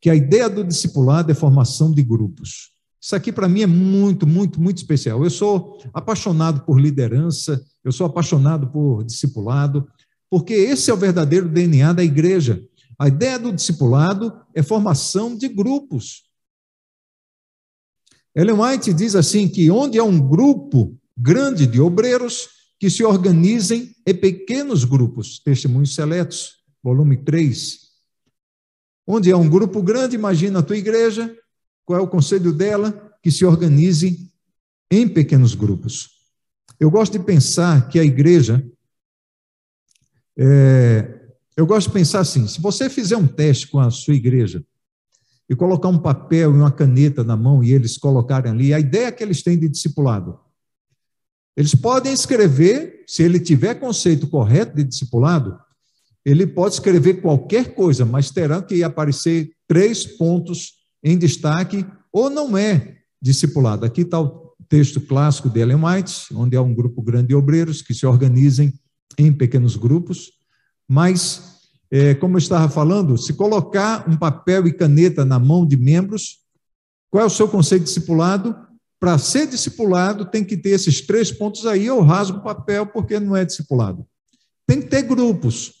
[0.00, 2.72] que a ideia do discipulado é formação de grupos.
[3.00, 5.22] Isso aqui para mim é muito, muito, muito especial.
[5.22, 9.88] Eu sou apaixonado por liderança, eu sou apaixonado por discipulado,
[10.32, 12.66] porque esse é o verdadeiro DNA da igreja.
[12.98, 16.22] A ideia do discipulado é formação de grupos.
[18.34, 22.48] Ellen White diz assim que onde há um grupo grande de obreiros,
[22.80, 27.80] que se organizem em pequenos grupos, Testemunhos Seletos, volume 3.
[29.06, 31.36] Onde é um grupo grande, imagina a tua igreja,
[31.84, 33.18] qual é o conselho dela?
[33.22, 34.32] Que se organize
[34.90, 36.08] em pequenos grupos.
[36.80, 38.66] Eu gosto de pensar que a igreja,
[40.38, 41.20] é,
[41.56, 44.64] eu gosto de pensar assim: se você fizer um teste com a sua igreja
[45.48, 49.12] e colocar um papel e uma caneta na mão e eles colocarem ali, a ideia
[49.12, 50.38] que eles têm de discipulado,
[51.56, 55.58] eles podem escrever, se ele tiver conceito correto de discipulado,
[56.24, 62.56] ele pode escrever qualquer coisa, mas terá que aparecer três pontos em destaque, ou não
[62.56, 63.84] é discipulado.
[63.84, 67.82] Aqui está o texto clássico de Ellen White, onde há um grupo grande de obreiros
[67.82, 68.72] que se organizem
[69.18, 70.32] em pequenos grupos,
[70.88, 75.76] mas, é, como eu estava falando, se colocar um papel e caneta na mão de
[75.76, 76.40] membros,
[77.10, 78.56] qual é o seu conceito de discipulado?
[78.98, 81.86] Para ser discipulado, tem que ter esses três pontos aí.
[81.86, 84.06] Eu rasgo o papel porque não é discipulado.
[84.66, 85.74] Tem que ter grupos.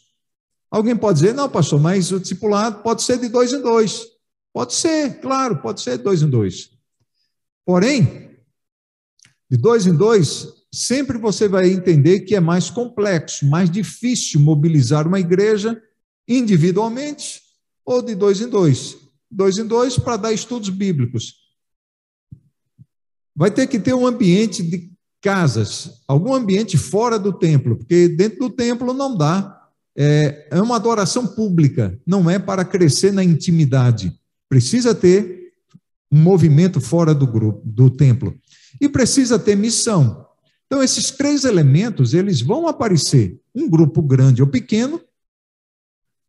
[0.70, 4.06] Alguém pode dizer, não, pastor, mas o discipulado pode ser de dois em dois.
[4.52, 6.70] Pode ser, claro, pode ser de dois em dois.
[7.64, 8.30] Porém,
[9.50, 15.06] de dois em dois, sempre você vai entender que é mais complexo, mais difícil mobilizar
[15.06, 15.80] uma igreja
[16.26, 17.42] individualmente
[17.84, 18.96] ou de dois em dois.
[19.30, 21.42] Dois em dois para dar estudos bíblicos.
[23.34, 28.40] Vai ter que ter um ambiente de casas, algum ambiente fora do templo, porque dentro
[28.40, 29.58] do templo não dá.
[29.94, 34.18] É, é uma adoração pública, não é para crescer na intimidade.
[34.48, 35.52] Precisa ter
[36.10, 38.34] um movimento fora do grupo, do templo.
[38.80, 40.26] E precisa ter missão.
[40.72, 43.38] Então, esses três elementos, eles vão aparecer.
[43.54, 44.98] Um grupo grande ou pequeno,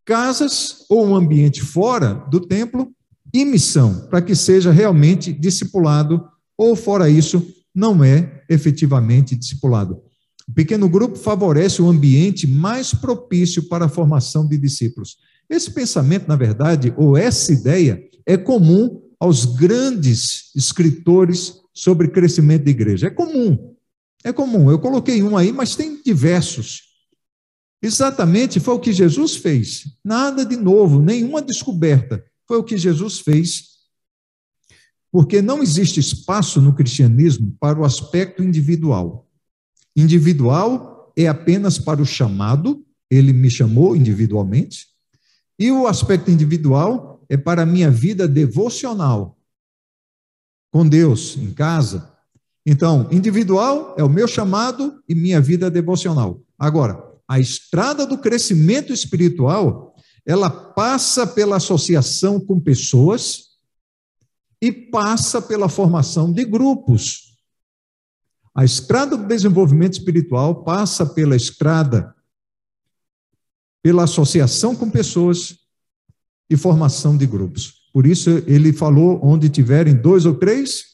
[0.04, 2.92] casas ou um ambiente fora do templo
[3.34, 6.28] e missão, para que seja realmente discipulado
[6.58, 7.42] ou fora isso,
[7.74, 10.02] não é efetivamente discipulado.
[10.46, 15.20] O pequeno grupo favorece o ambiente mais propício para a formação de discípulos.
[15.50, 22.72] Esse pensamento, na verdade, ou essa ideia, é comum aos grandes escritores sobre crescimento de
[22.72, 23.08] igreja.
[23.08, 23.73] É comum.
[24.24, 24.72] É comum.
[24.72, 26.84] Eu coloquei um aí, mas tem diversos.
[27.82, 29.98] Exatamente foi o que Jesus fez.
[30.04, 32.24] Nada de novo, nenhuma descoberta.
[32.48, 33.74] Foi o que Jesus fez.
[35.12, 39.28] Porque não existe espaço no cristianismo para o aspecto individual.
[39.96, 44.88] Individual é apenas para o chamado, ele me chamou individualmente,
[45.60, 49.38] e o aspecto individual é para a minha vida devocional
[50.74, 52.12] com Deus em casa.
[52.66, 56.42] Então, individual é o meu chamado e minha vida devocional.
[56.58, 59.96] Agora, a estrada do crescimento espiritual,
[60.26, 63.54] ela passa pela associação com pessoas
[64.62, 67.34] e passa pela formação de grupos.
[68.56, 72.14] A estrada do desenvolvimento espiritual passa pela estrada
[73.84, 75.58] pela associação com pessoas
[76.50, 77.90] e formação de grupos.
[77.92, 80.86] Por isso ele falou: onde tiverem dois ou três,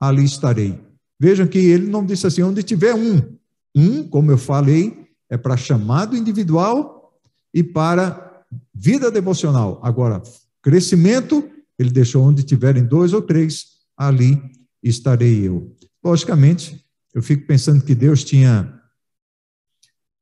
[0.00, 0.87] ali estarei.
[1.18, 3.36] Vejam que ele não disse assim: onde tiver um.
[3.74, 7.12] Um, como eu falei, é para chamado individual
[7.52, 9.80] e para vida devocional.
[9.82, 10.22] Agora,
[10.62, 14.40] crescimento, ele deixou onde tiverem dois ou três, ali
[14.82, 15.74] estarei eu.
[16.02, 18.80] Logicamente, eu fico pensando que Deus tinha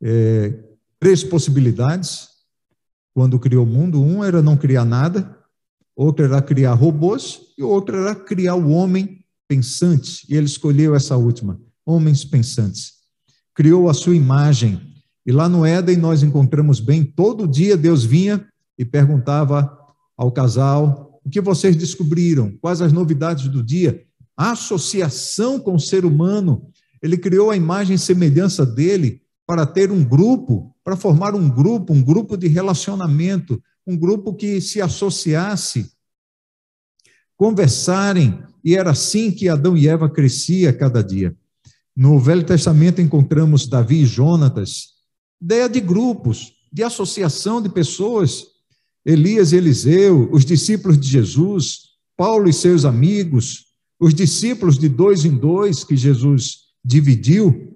[0.02, 0.58] é,
[0.98, 2.28] três possibilidades
[3.14, 4.02] quando criou o mundo.
[4.02, 5.38] Um era não criar nada,
[5.94, 10.26] outro era criar robôs e outro era criar o homem pensante.
[10.28, 12.94] E ele escolheu essa última, homens pensantes.
[13.54, 14.94] Criou a sua imagem
[15.26, 18.46] e lá no Éden nós encontramos bem, todo dia Deus vinha
[18.78, 19.76] e perguntava
[20.16, 22.56] ao casal: o que vocês descobriram?
[22.60, 24.04] Quais as novidades do dia?
[24.36, 26.70] A associação com o ser humano.
[27.02, 31.92] Ele criou a imagem e semelhança dele para ter um grupo, para formar um grupo,
[31.92, 35.90] um grupo de relacionamento, um grupo que se associasse,
[37.36, 41.32] conversarem, e era assim que Adão e Eva crescia cada dia.
[41.94, 44.88] No Velho Testamento encontramos Davi e Jonatas,
[45.40, 48.44] ideia de grupos, de associação de pessoas.
[49.04, 53.66] Elias e Eliseu, os discípulos de Jesus, Paulo e seus amigos,
[54.00, 57.72] os discípulos de dois em dois que Jesus dividiu.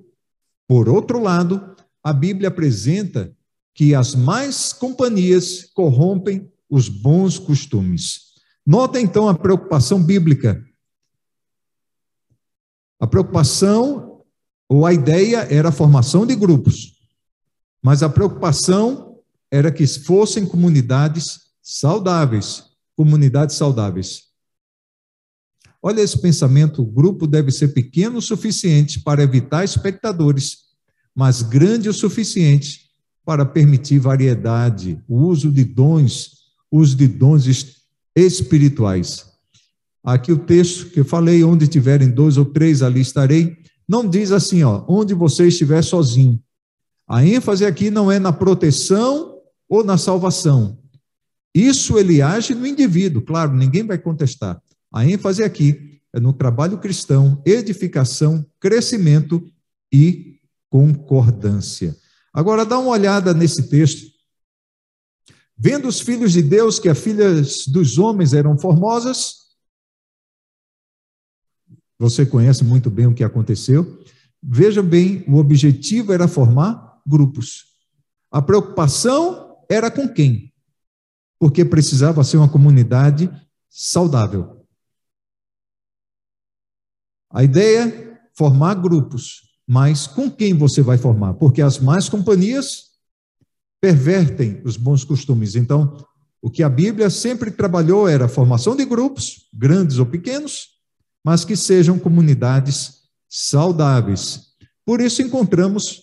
[0.67, 3.33] Por outro lado, a Bíblia apresenta
[3.77, 8.23] que as mais companhias corrompem os bons costumes.
[8.67, 10.61] Nota então a preocupação bíblica.
[13.01, 14.23] A preocupação
[14.69, 17.01] ou a ideia era a formação de grupos.
[17.83, 19.19] Mas a preocupação
[19.51, 24.25] era que fossem comunidades saudáveis, comunidades saudáveis.
[25.83, 30.59] Olha esse pensamento: o grupo deve ser pequeno o suficiente para evitar espectadores,
[31.15, 32.91] mas grande o suficiente
[33.25, 36.33] para permitir variedade, o uso de dons,
[36.71, 37.47] uso de dons
[38.15, 39.30] espirituais.
[40.03, 43.57] Aqui o texto que eu falei, onde tiverem dois ou três, ali estarei.
[43.89, 46.41] Não diz assim, ó, onde você estiver sozinho.
[47.09, 50.79] A ênfase aqui não é na proteção ou na salvação.
[51.55, 54.63] Isso ele age no indivíduo, claro, ninguém vai contestar.
[54.93, 59.45] A ênfase aqui é no trabalho cristão, edificação, crescimento
[59.93, 60.37] e
[60.69, 61.97] concordância.
[62.33, 64.09] Agora dá uma olhada nesse texto.
[65.59, 69.40] Vendo os filhos de Deus que as filhas dos homens eram formosas,
[72.01, 74.03] você conhece muito bem o que aconteceu.
[74.43, 77.67] Veja bem, o objetivo era formar grupos.
[78.31, 80.51] A preocupação era com quem?
[81.39, 83.31] Porque precisava ser uma comunidade
[83.69, 84.67] saudável.
[87.31, 91.35] A ideia formar grupos, mas com quem você vai formar?
[91.35, 92.93] Porque as más companhias
[93.79, 95.55] pervertem os bons costumes.
[95.55, 96.03] Então,
[96.41, 100.80] o que a Bíblia sempre trabalhou era a formação de grupos, grandes ou pequenos,
[101.25, 104.51] mas que sejam comunidades saudáveis.
[104.85, 106.03] Por isso encontramos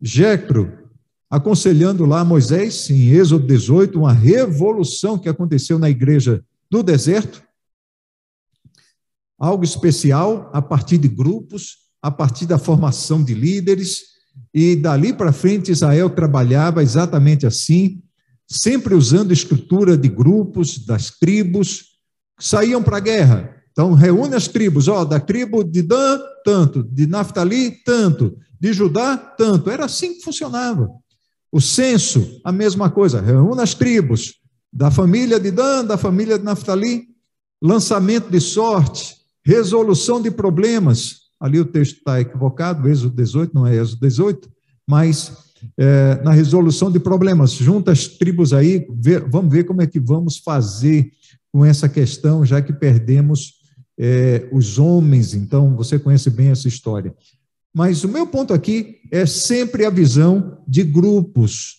[0.00, 0.90] Jecro,
[1.30, 7.42] aconselhando lá Moisés, em Êxodo 18, uma revolução que aconteceu na igreja do deserto,
[9.38, 14.18] algo especial a partir de grupos, a partir da formação de líderes,
[14.54, 18.02] e dali para frente Israel trabalhava exatamente assim,
[18.46, 21.98] sempre usando estrutura de grupos, das tribos,
[22.38, 23.57] saíam para a guerra.
[23.78, 29.16] Então, reúne as tribos, ó, da tribo de Dan, tanto, de Naftali, tanto, de Judá,
[29.16, 29.70] tanto.
[29.70, 30.90] Era assim que funcionava.
[31.52, 34.34] O censo, a mesma coisa, reúne as tribos,
[34.72, 37.04] da família de Dan, da família de Naftali,
[37.62, 39.14] lançamento de sorte,
[39.44, 41.28] resolução de problemas.
[41.38, 44.50] ali o texto está equivocado, Êxodo 18, não é Êxodo 18,
[44.88, 45.32] mas
[45.78, 47.52] é, na resolução de problemas.
[47.52, 51.12] Junta as tribos aí, vê, vamos ver como é que vamos fazer
[51.52, 53.57] com essa questão, já que perdemos
[53.98, 55.34] é, os homens.
[55.34, 57.14] Então, você conhece bem essa história.
[57.74, 61.76] Mas o meu ponto aqui é sempre a visão de grupos.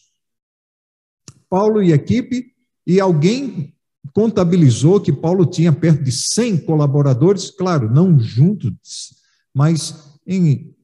[1.49, 2.53] Paulo e equipe,
[2.86, 3.74] e alguém
[4.13, 9.15] contabilizou que Paulo tinha perto de 100 colaboradores, claro, não juntos,
[9.53, 9.95] mas
[10.26, 10.76] em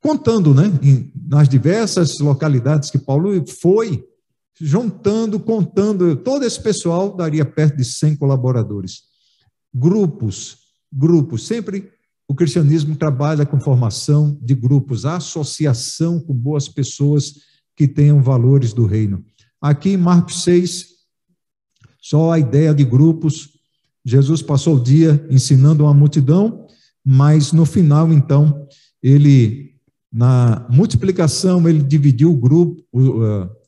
[0.00, 0.64] contando, né,
[1.28, 4.02] nas diversas localidades que Paulo foi,
[4.58, 9.02] juntando, contando, todo esse pessoal daria perto de 100 colaboradores.
[9.72, 10.59] Grupos,
[10.92, 11.90] grupos, sempre
[12.28, 17.34] o cristianismo trabalha com formação de grupos, associação com boas pessoas
[17.74, 19.24] que tenham valores do reino.
[19.60, 20.86] Aqui em Marcos 6,
[22.00, 23.58] só a ideia de grupos.
[24.04, 26.66] Jesus passou o dia ensinando uma multidão,
[27.04, 28.66] mas no final, então,
[29.02, 29.70] ele
[30.12, 32.84] na multiplicação, ele dividiu o grupo,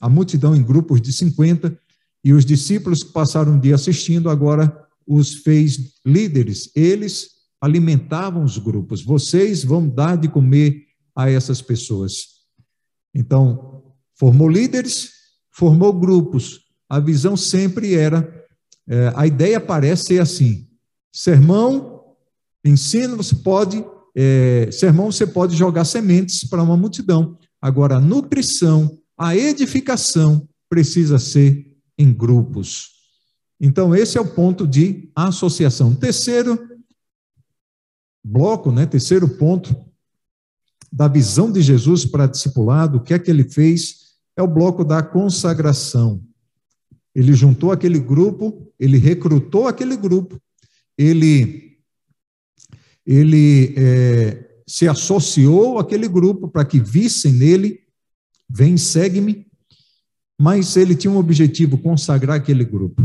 [0.01, 1.79] a multidão em grupos de 50,
[2.25, 6.71] e os discípulos que passaram o dia assistindo agora os fez líderes.
[6.75, 7.31] Eles
[7.61, 9.03] alimentavam os grupos.
[9.03, 12.43] Vocês vão dar de comer a essas pessoas.
[13.15, 13.83] Então,
[14.19, 15.11] formou líderes,
[15.51, 16.61] formou grupos.
[16.89, 18.47] A visão sempre era,
[18.89, 20.69] é, a ideia parece ser assim:
[21.13, 22.17] sermão,
[22.65, 23.85] ensino, você pode
[24.15, 27.39] é, sermão você pode jogar sementes para uma multidão.
[27.61, 31.67] Agora, a nutrição, a edificação precisa ser
[31.99, 32.91] em grupos.
[33.65, 35.95] Então, esse é o ponto de associação.
[35.95, 36.69] Terceiro
[38.25, 39.75] bloco, né, terceiro ponto
[40.93, 44.17] da visão de Jesus para discipulado, o que é que ele fez?
[44.37, 46.21] É o bloco da consagração.
[47.15, 50.41] Ele juntou aquele grupo, ele recrutou aquele grupo,
[50.99, 51.79] ele
[53.05, 57.81] ele é, se associou àquele grupo para que vissem nele,
[58.49, 59.47] vem, segue-me,
[60.41, 63.03] mas ele tinha um objetivo, consagrar aquele grupo.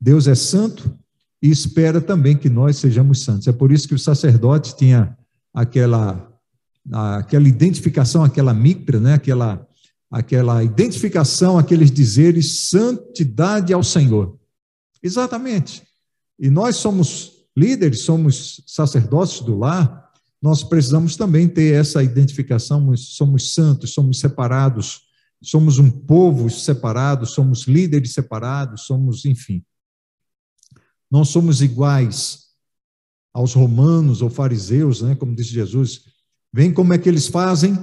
[0.00, 0.96] Deus é santo
[1.42, 3.46] e espera também que nós sejamos santos.
[3.46, 5.16] É por isso que o sacerdote tinha
[5.52, 6.32] aquela,
[6.92, 9.14] aquela identificação, aquela micra, né?
[9.14, 9.66] aquela,
[10.10, 14.38] aquela identificação, aqueles dizeres, santidade ao Senhor.
[15.02, 15.82] Exatamente.
[16.38, 20.08] E nós somos líderes, somos sacerdotes do lar,
[20.40, 25.02] nós precisamos também ter essa identificação, somos santos, somos separados,
[25.42, 29.64] somos um povo separado, somos líderes separados, somos, enfim.
[31.10, 32.48] Não somos iguais
[33.32, 36.04] aos romanos ou fariseus, né, como disse Jesus.
[36.52, 37.78] Vem como é que eles fazem,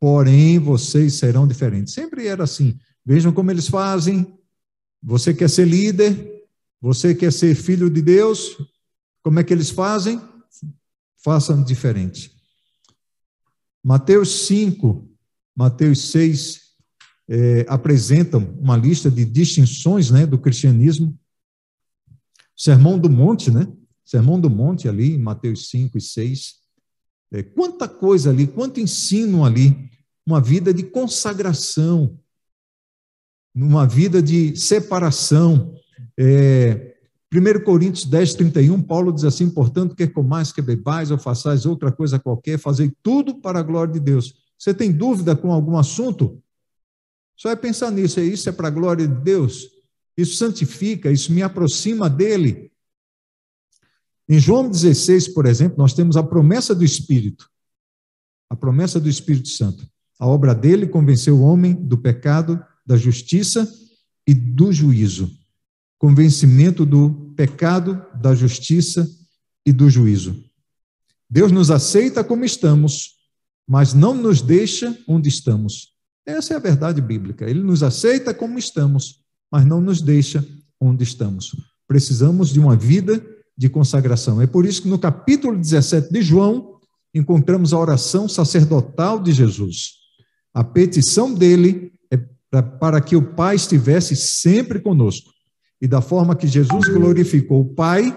[0.00, 1.94] porém vocês serão diferentes.
[1.94, 2.78] Sempre era assim.
[3.04, 4.36] Vejam como eles fazem.
[5.02, 6.44] Você quer ser líder,
[6.80, 8.56] você quer ser filho de Deus,
[9.22, 10.20] como é que eles fazem?
[11.24, 12.30] Façam diferente.
[13.82, 15.08] Mateus 5,
[15.54, 16.60] Mateus 6
[17.28, 21.18] é, apresentam uma lista de distinções né, do cristianismo.
[22.56, 23.66] Sermão do Monte, né?
[24.04, 26.54] Sermão do Monte ali, em Mateus 5 e 6.
[27.32, 29.90] É, quanta coisa ali, quanto ensino ali.
[30.24, 32.18] Uma vida de consagração,
[33.54, 35.74] uma vida de separação.
[36.18, 36.96] É,
[37.32, 41.92] 1 Coríntios 10, 31, Paulo diz assim: portanto, quer comais, quer bebais, ou façais outra
[41.92, 44.34] coisa qualquer, fazei tudo para a glória de Deus.
[44.58, 46.42] Você tem dúvida com algum assunto?
[47.36, 49.75] Só é pensar nisso, isso é para a glória de Deus.
[50.16, 52.72] Isso santifica, isso me aproxima dele.
[54.28, 57.48] Em João 16, por exemplo, nós temos a promessa do Espírito,
[58.50, 59.88] a promessa do Espírito Santo.
[60.18, 63.70] A obra dele convenceu o homem do pecado, da justiça
[64.26, 65.30] e do juízo
[65.98, 69.08] convencimento do pecado, da justiça
[69.64, 70.44] e do juízo.
[71.28, 73.16] Deus nos aceita como estamos,
[73.66, 75.94] mas não nos deixa onde estamos.
[76.24, 77.48] Essa é a verdade bíblica.
[77.48, 80.44] Ele nos aceita como estamos, mas não nos deixa
[80.80, 81.54] onde estamos.
[81.86, 83.24] Precisamos de uma vida
[83.56, 84.40] de consagração.
[84.40, 86.76] É por isso que no capítulo 17 de João,
[87.14, 89.94] encontramos a oração sacerdotal de Jesus.
[90.52, 92.18] A petição dele é
[92.62, 95.30] para que o Pai estivesse sempre conosco.
[95.80, 98.16] E da forma que Jesus glorificou o Pai,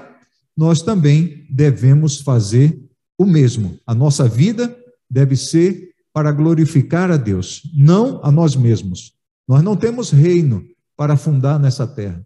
[0.55, 2.77] nós também devemos fazer
[3.17, 3.77] o mesmo.
[3.85, 4.75] A nossa vida
[5.09, 9.13] deve ser para glorificar a Deus, não a nós mesmos.
[9.47, 10.63] Nós não temos reino
[10.99, 12.21] para fundar nessa terra.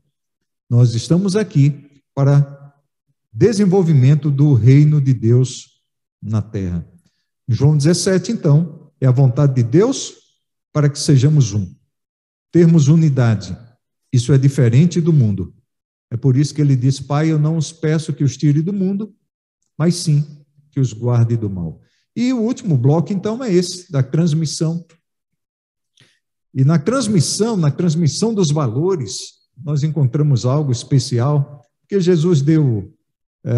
[0.68, 2.74] Nós estamos aqui para
[3.32, 5.84] desenvolvimento do reino de Deus
[6.20, 6.84] na terra.
[7.48, 10.16] João 17, então, é a vontade de Deus
[10.74, 11.72] para que sejamos um,
[12.52, 13.56] termos unidade
[14.14, 15.56] isso é diferente do mundo.
[16.12, 18.72] É por isso que ele diz: Pai, eu não os peço que os tire do
[18.72, 19.12] mundo,
[19.76, 20.24] mas sim
[20.72, 21.82] que os guarde do mal.
[22.16, 24.86] E o último bloco, então, é esse, da transmissão.
[26.54, 29.34] E na transmissão, na transmissão dos valores,
[29.64, 32.94] nós encontramos algo especial, que Jesus deu
[33.46, 33.52] é,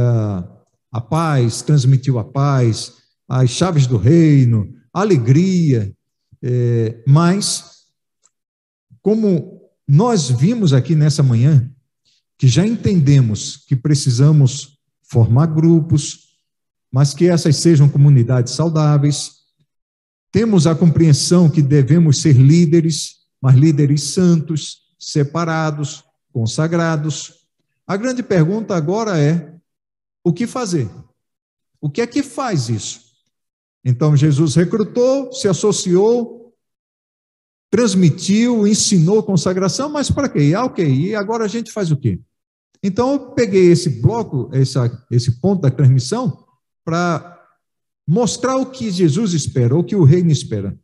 [0.92, 2.94] a paz, transmitiu a paz,
[3.28, 5.94] as chaves do reino, a alegria,
[6.42, 7.86] é, mas,
[9.02, 11.70] como nós vimos aqui nessa manhã,
[12.38, 16.26] que já entendemos que precisamos formar grupos,
[16.92, 19.35] mas que essas sejam comunidades saudáveis.
[20.36, 27.48] Temos a compreensão que devemos ser líderes, mas líderes santos, separados, consagrados.
[27.88, 29.56] A grande pergunta agora é:
[30.22, 30.90] o que fazer?
[31.80, 33.00] O que é que faz isso?
[33.82, 36.54] Então Jesus recrutou, se associou,
[37.72, 40.52] transmitiu, ensinou consagração, mas para quê?
[40.54, 42.20] Ah, ok, e agora a gente faz o quê?
[42.84, 46.46] Então eu peguei esse bloco, essa, esse ponto da transmissão,
[46.84, 47.35] para
[48.08, 50.78] mostrar o que Jesus espera, o que o reino espera.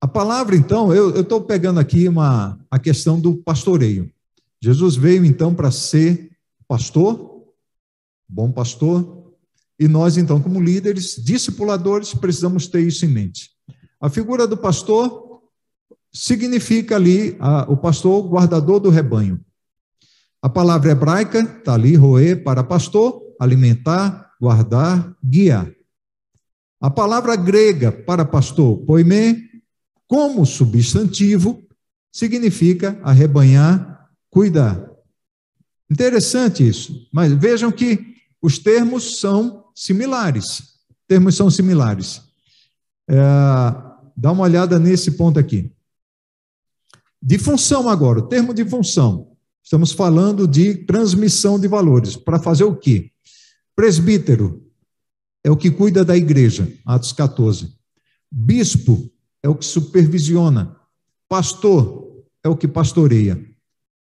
[0.00, 4.12] A palavra, então, eu estou pegando aqui uma, a questão do pastoreio.
[4.60, 6.30] Jesus veio, então, para ser
[6.66, 7.44] pastor,
[8.28, 9.32] bom pastor,
[9.78, 13.50] e nós, então, como líderes, discipuladores, precisamos ter isso em mente.
[14.00, 15.40] A figura do pastor
[16.12, 19.40] significa ali a, o pastor guardador do rebanho.
[20.40, 25.72] A palavra hebraica está ali, roê, para pastor, alimentar, guardar, guiar.
[26.80, 29.40] A palavra grega para pastor, poimê,
[30.08, 31.64] como substantivo,
[32.10, 34.90] significa arrebanhar, cuidar.
[35.88, 40.80] Interessante isso, mas vejam que os termos são similares.
[41.06, 42.20] Termos são similares.
[43.08, 43.14] É,
[44.16, 45.70] dá uma olhada nesse ponto aqui.
[47.22, 49.36] De função agora, o termo de função.
[49.62, 52.16] Estamos falando de transmissão de valores.
[52.16, 53.11] Para fazer o quê?
[53.74, 54.62] Presbítero
[55.44, 57.72] é o que cuida da igreja, Atos 14.
[58.30, 59.10] Bispo
[59.42, 60.76] é o que supervisiona.
[61.28, 63.42] Pastor é o que pastoreia.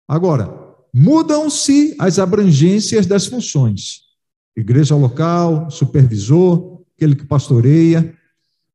[0.06, 0.48] Agora,
[0.94, 4.02] mudam-se as abrangências das funções.
[4.56, 8.16] Igreja local, supervisor, aquele que pastoreia,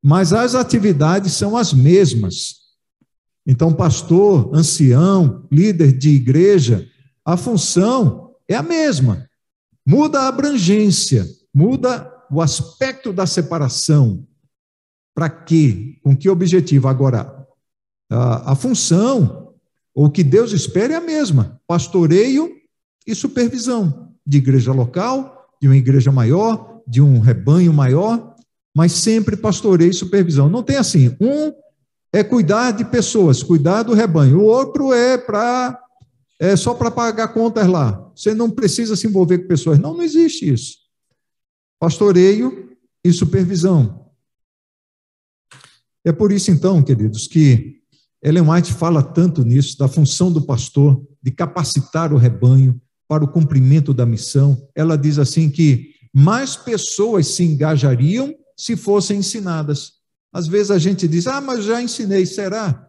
[0.02, 2.56] mas as atividades são as mesmas.
[3.46, 6.88] Então, pastor, ancião, líder de igreja,
[7.24, 9.28] a função é a mesma.
[9.86, 14.26] Muda a abrangência, muda o aspecto da separação.
[15.14, 15.98] Para quê?
[16.02, 16.88] Com que objetivo?
[16.88, 17.46] Agora,
[18.10, 19.54] a, a função,
[19.94, 22.50] ou o que Deus espera é a mesma: pastoreio
[23.06, 28.34] e supervisão de igreja local, de uma igreja maior, de um rebanho maior,
[28.74, 30.48] mas sempre pastoreio e supervisão.
[30.48, 31.52] Não tem assim, um
[32.12, 35.83] é cuidar de pessoas, cuidar do rebanho, o outro é para
[36.40, 38.10] é só para pagar contas lá.
[38.14, 39.78] Você não precisa se envolver com pessoas.
[39.78, 40.78] Não, não existe isso.
[41.78, 44.10] Pastoreio e supervisão.
[46.04, 47.80] É por isso, então, queridos, que
[48.22, 53.28] Ellen White fala tanto nisso, da função do pastor, de capacitar o rebanho para o
[53.28, 54.68] cumprimento da missão.
[54.74, 59.94] Ela diz assim que mais pessoas se engajariam se fossem ensinadas.
[60.32, 62.88] Às vezes a gente diz, ah, mas já ensinei, será?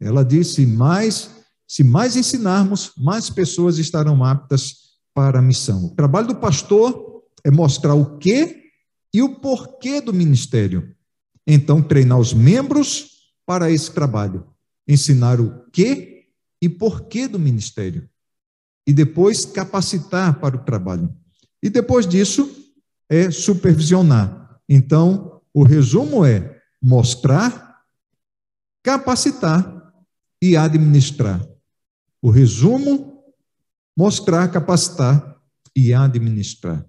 [0.00, 1.30] Ela disse, mais
[1.68, 5.84] se mais ensinarmos, mais pessoas estarão aptas para a missão.
[5.84, 8.62] O trabalho do pastor é mostrar o que
[9.12, 10.96] e o porquê do ministério.
[11.46, 14.46] Então, treinar os membros para esse trabalho.
[14.88, 16.28] Ensinar o que
[16.62, 18.08] e porquê do ministério.
[18.86, 21.14] E depois capacitar para o trabalho.
[21.62, 22.50] E depois disso,
[23.10, 24.58] é supervisionar.
[24.66, 27.82] Então, o resumo é mostrar,
[28.82, 29.92] capacitar
[30.40, 31.46] e administrar.
[32.20, 33.22] O resumo,
[33.96, 35.36] mostrar, capacitar
[35.74, 36.84] e administrar.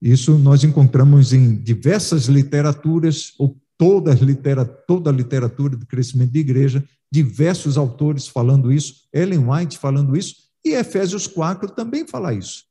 [0.00, 6.40] Isso nós encontramos em diversas literaturas, ou toda, litera, toda a literatura de crescimento de
[6.40, 12.64] igreja, diversos autores falando isso, Ellen White falando isso, e Efésios 4 também fala isso,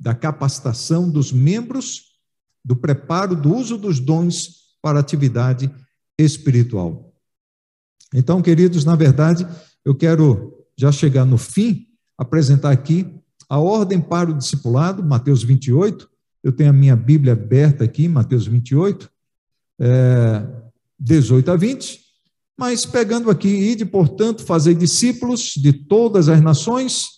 [0.00, 2.14] da capacitação dos membros,
[2.64, 5.70] do preparo, do uso dos dons para atividade
[6.18, 7.14] espiritual.
[8.12, 9.46] Então, queridos, na verdade,
[9.84, 11.86] eu quero já chegar no fim,
[12.18, 13.14] apresentar aqui
[13.48, 16.08] a ordem para o discipulado, Mateus 28.
[16.42, 19.10] Eu tenho a minha Bíblia aberta aqui, Mateus 28,
[19.80, 20.46] é,
[20.98, 22.00] 18 a 20.
[22.58, 27.08] Mas pegando aqui, ide, portanto, fazer discípulos de todas as nações,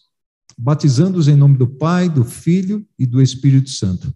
[0.57, 4.13] batizando-os em nome do Pai, do Filho e do Espírito Santo,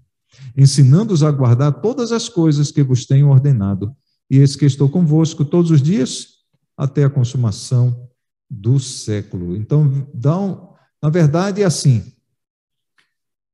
[0.57, 3.95] ensinando-os a guardar todas as coisas que vos tenho ordenado.
[4.31, 6.29] E eis que estou convosco todos os dias,
[6.77, 8.10] até a consumação
[8.51, 9.57] do século.
[9.57, 12.13] Então, dá um, na verdade, é assim: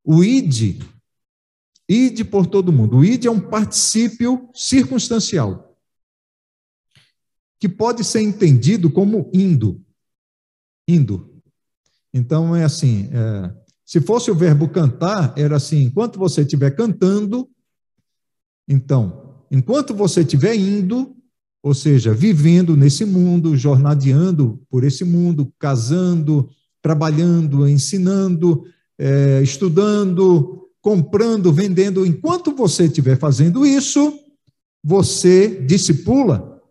[0.02, 0.82] o id
[1.88, 2.98] ide por todo mundo.
[2.98, 5.76] O ide é um particípio circunstancial,
[7.60, 9.84] que pode ser entendido como indo.
[10.88, 11.42] Indo.
[12.12, 17.48] Então, é assim: é, se fosse o verbo cantar, era assim: enquanto você estiver cantando,
[18.66, 21.15] então, enquanto você estiver indo,
[21.66, 26.48] ou seja, vivendo nesse mundo, jornadeando por esse mundo, casando,
[26.80, 28.64] trabalhando, ensinando,
[28.96, 34.16] é, estudando, comprando, vendendo, enquanto você estiver fazendo isso,
[34.80, 36.62] você discipula,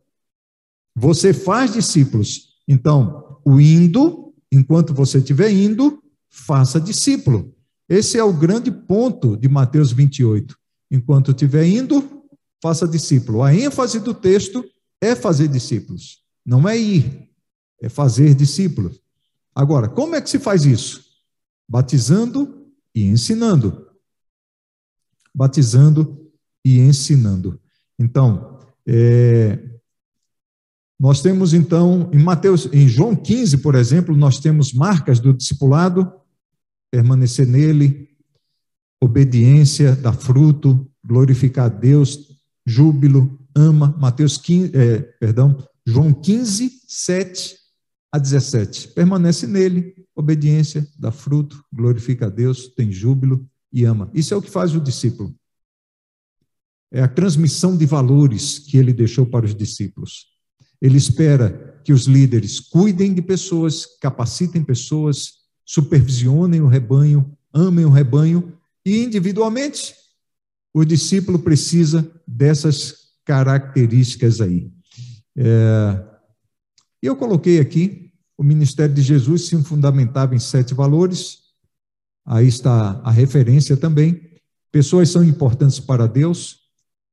[0.95, 2.53] você faz discípulos.
[2.65, 7.53] Então, o indo, enquanto você estiver indo, faça discípulo.
[7.89, 10.55] Esse é o grande ponto de Mateus 28.
[10.89, 12.23] Enquanto estiver indo,
[12.63, 13.43] faça discípulo.
[13.43, 14.63] A ênfase do texto
[15.01, 17.29] é fazer discípulos, não é ir,
[17.81, 19.01] é fazer discípulos.
[19.53, 21.03] Agora, como é que se faz isso?
[21.67, 23.87] Batizando e ensinando.
[25.33, 26.29] Batizando
[26.63, 27.59] e ensinando.
[27.97, 29.59] Então, é,
[30.99, 36.11] nós temos então, em Mateus, em João 15, por exemplo, nós temos marcas do discipulado,
[36.89, 38.09] permanecer nele,
[39.01, 47.57] obediência, dar fruto, glorificar a Deus, júbilo, ama, Mateus 15, é, perdão, João 15, 7
[48.11, 48.89] a 17.
[48.89, 54.09] Permanece nele, obediência, dá fruto, glorifica a Deus, tem júbilo e ama.
[54.13, 55.35] Isso é o que faz o discípulo.
[56.91, 60.27] É a transmissão de valores que ele deixou para os discípulos.
[60.81, 65.33] Ele espera que os líderes cuidem de pessoas, capacitem pessoas,
[65.65, 69.93] supervisionem o rebanho, amem o rebanho e individualmente
[70.73, 74.71] o discípulo precisa dessas características aí.
[75.37, 76.05] É,
[77.01, 81.39] eu coloquei aqui, o ministério de Jesus se fundamentava em sete valores,
[82.25, 84.21] aí está a referência também.
[84.71, 86.59] Pessoas são importantes para Deus,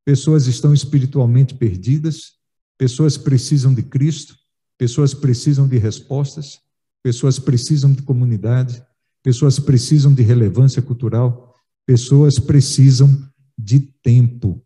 [0.04, 2.32] pessoas estão espiritualmente perdidas,
[2.78, 4.36] pessoas precisam de Cristo,
[4.78, 6.60] pessoas precisam de respostas,
[7.02, 8.82] pessoas precisam de comunidade,
[9.22, 11.54] pessoas precisam de relevância cultural,
[11.86, 13.08] pessoas precisam
[13.56, 14.64] de tempo.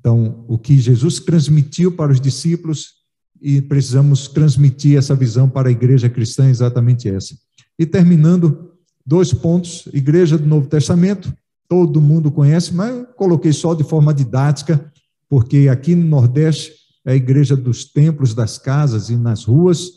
[0.00, 3.00] Então, o que Jesus transmitiu para os discípulos
[3.40, 7.34] e precisamos transmitir essa visão para a igreja cristã, exatamente essa.
[7.78, 8.72] E terminando,
[9.06, 11.32] dois pontos: Igreja do Novo Testamento,
[11.68, 14.90] todo mundo conhece, mas eu coloquei só de forma didática,
[15.28, 16.72] porque aqui no Nordeste
[17.04, 19.90] é a igreja dos templos, das casas e nas ruas,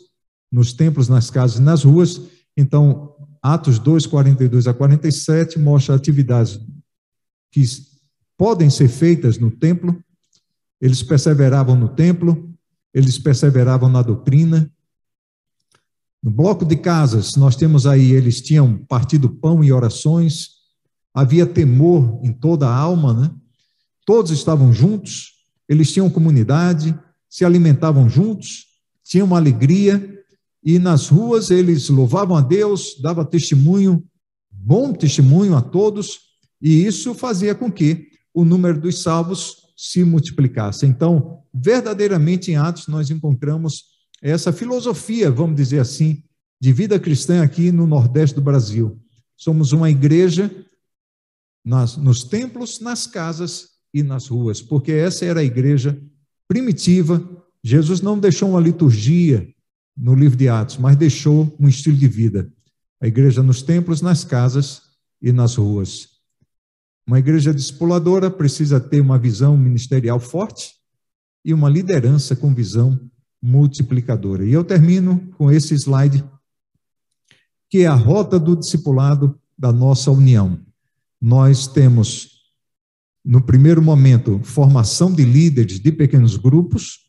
[0.52, 2.20] nos templos, nas casas e nas ruas.
[2.56, 6.58] Então, Atos 2, 42 a 47 mostra atividades
[7.50, 7.62] que
[8.36, 10.02] podem ser feitas no templo,
[10.80, 12.52] eles perseveravam no templo,
[12.92, 14.70] eles perseveravam na doutrina.
[16.22, 20.48] No bloco de casas, nós temos aí, eles tinham partido pão e orações,
[21.12, 23.30] havia temor em toda a alma, né?
[24.06, 25.32] Todos estavam juntos,
[25.68, 28.66] eles tinham comunidade, se alimentavam juntos,
[29.02, 30.22] tinham uma alegria,
[30.62, 34.04] e nas ruas eles louvavam a Deus, dava testemunho,
[34.50, 36.20] bom testemunho a todos,
[36.60, 40.84] e isso fazia com que o número dos salvos se multiplicasse.
[40.84, 43.84] Então, verdadeiramente em Atos nós encontramos
[44.20, 46.22] essa filosofia, vamos dizer assim,
[46.60, 48.98] de vida cristã aqui no Nordeste do Brasil.
[49.36, 50.50] Somos uma igreja
[51.64, 56.00] nas, nos templos, nas casas e nas ruas, porque essa era a igreja
[56.48, 57.22] primitiva.
[57.62, 59.48] Jesus não deixou uma liturgia
[59.96, 62.50] no livro de Atos, mas deixou um estilo de vida.
[63.00, 64.82] A igreja nos templos, nas casas
[65.20, 66.13] e nas ruas.
[67.06, 70.72] Uma igreja discipuladora precisa ter uma visão ministerial forte
[71.44, 72.98] e uma liderança com visão
[73.42, 74.44] multiplicadora.
[74.46, 76.24] E eu termino com esse slide,
[77.68, 80.58] que é a rota do discipulado da nossa união.
[81.20, 82.50] Nós temos,
[83.22, 87.00] no primeiro momento, formação de líderes de pequenos grupos.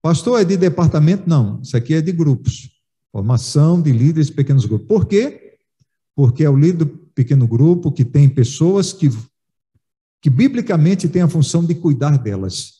[0.00, 1.28] Pastor, é de departamento?
[1.28, 2.70] Não, isso aqui é de grupos.
[3.10, 4.86] Formação de líderes de pequenos grupos.
[4.86, 5.41] Por quê?
[6.14, 9.10] Porque é o líder pequeno grupo que tem pessoas que,
[10.20, 12.74] que biblicamente têm a função de cuidar delas,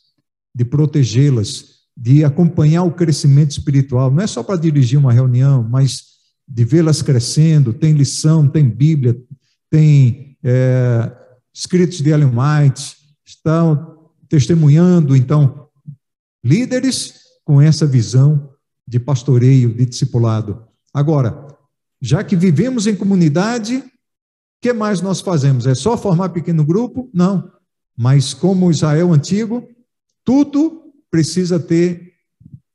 [0.55, 4.11] de protegê-las, de acompanhar o crescimento espiritual.
[4.11, 6.12] Não é só para dirigir uma reunião, mas
[6.49, 7.72] de vê-las crescendo.
[7.72, 9.16] Tem lição, tem Bíblia,
[9.70, 11.12] tem é,
[11.55, 15.14] escritos de Ellen White, estão testemunhando.
[15.14, 15.68] Então,
[16.45, 17.14] líderes
[17.45, 18.51] com essa visão
[18.87, 20.64] de pastoreio, de discipulado.
[20.93, 21.51] Agora,
[22.03, 23.84] já que vivemos em comunidade,
[24.61, 25.68] que mais nós fazemos?
[25.68, 27.09] É só formar pequeno grupo?
[27.14, 27.48] Não.
[27.96, 29.68] Mas como Israel antigo,
[30.24, 32.12] tudo precisa ter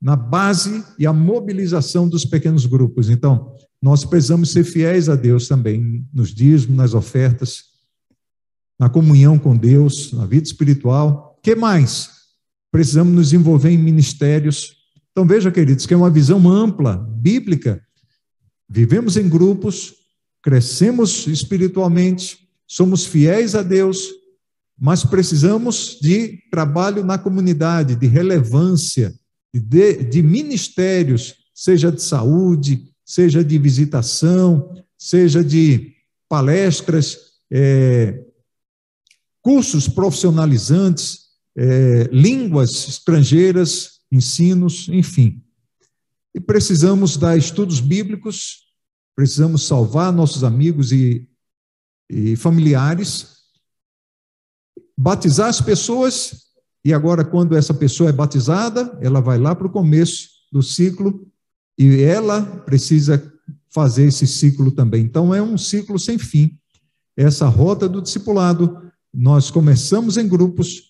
[0.00, 3.10] na base e a mobilização dos pequenos grupos.
[3.10, 7.64] Então, nós precisamos ser fiéis a Deus também, nos dízimos, nas ofertas,
[8.78, 11.38] na comunhão com Deus, na vida espiritual.
[11.42, 12.10] que mais?
[12.72, 14.76] Precisamos nos envolver em ministérios.
[15.10, 17.82] Então veja, queridos, que é uma visão ampla, bíblica.
[18.68, 19.94] Vivemos em grupos,
[20.42, 24.10] crescemos espiritualmente, somos fiéis a Deus,
[24.78, 29.14] mas precisamos de trabalho na comunidade, de relevância,
[29.52, 35.94] de, de ministérios, seja de saúde, seja de visitação, seja de
[36.28, 37.18] palestras,
[37.50, 38.22] é,
[39.40, 45.42] cursos profissionalizantes, é, línguas estrangeiras, ensinos, enfim.
[46.38, 48.68] E precisamos dar estudos bíblicos,
[49.16, 51.26] precisamos salvar nossos amigos e,
[52.08, 53.38] e familiares,
[54.96, 56.44] batizar as pessoas,
[56.84, 61.26] e agora, quando essa pessoa é batizada, ela vai lá para o começo do ciclo
[61.76, 63.20] e ela precisa
[63.68, 65.02] fazer esse ciclo também.
[65.02, 66.56] Então, é um ciclo sem fim.
[67.16, 70.84] Essa rota do discipulado, nós começamos em grupos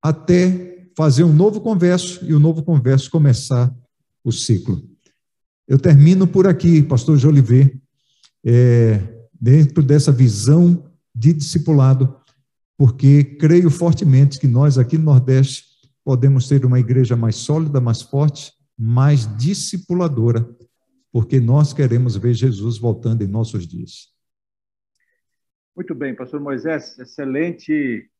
[0.00, 3.76] até fazer um novo converso e o novo converso começar
[4.24, 4.82] o ciclo.
[5.66, 7.80] Eu termino por aqui, pastor Jolivet,
[8.44, 12.20] é, dentro dessa visão de discipulado,
[12.76, 15.64] porque creio fortemente que nós aqui no Nordeste
[16.04, 20.48] podemos ter uma igreja mais sólida, mais forte, mais discipuladora,
[21.12, 24.12] porque nós queremos ver Jesus voltando em nossos dias.
[25.76, 28.10] Muito bem, pastor Moisés, excelente,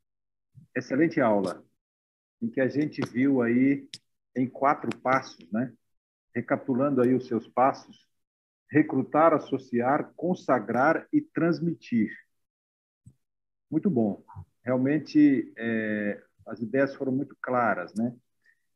[0.76, 1.62] excelente aula,
[2.40, 3.88] em que a gente viu aí
[4.34, 5.72] em quatro passos, né?
[6.34, 8.06] Recapitulando aí os seus passos,
[8.70, 12.10] recrutar, associar, consagrar e transmitir.
[13.70, 14.24] Muito bom.
[14.64, 18.14] Realmente, é, as ideias foram muito claras, né?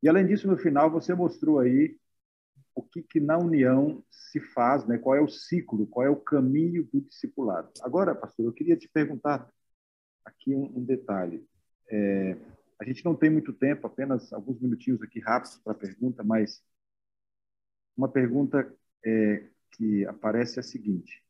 [0.02, 1.98] E, além disso, no final, você mostrou aí
[2.74, 4.98] o que, que na união se faz, né?
[4.98, 7.70] qual é o ciclo, qual é o caminho do discipulado.
[7.80, 9.50] Agora, pastor, eu queria te perguntar
[10.22, 11.48] aqui um, um detalhe.
[11.90, 12.36] É,
[12.78, 16.62] a gente não tem muito tempo, apenas alguns minutinhos aqui rápidos para a pergunta, mas
[17.96, 18.72] uma pergunta
[19.04, 21.22] é, que aparece é a seguinte: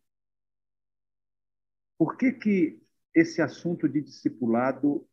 [1.99, 2.83] por que que
[3.15, 5.07] esse assunto de discipulado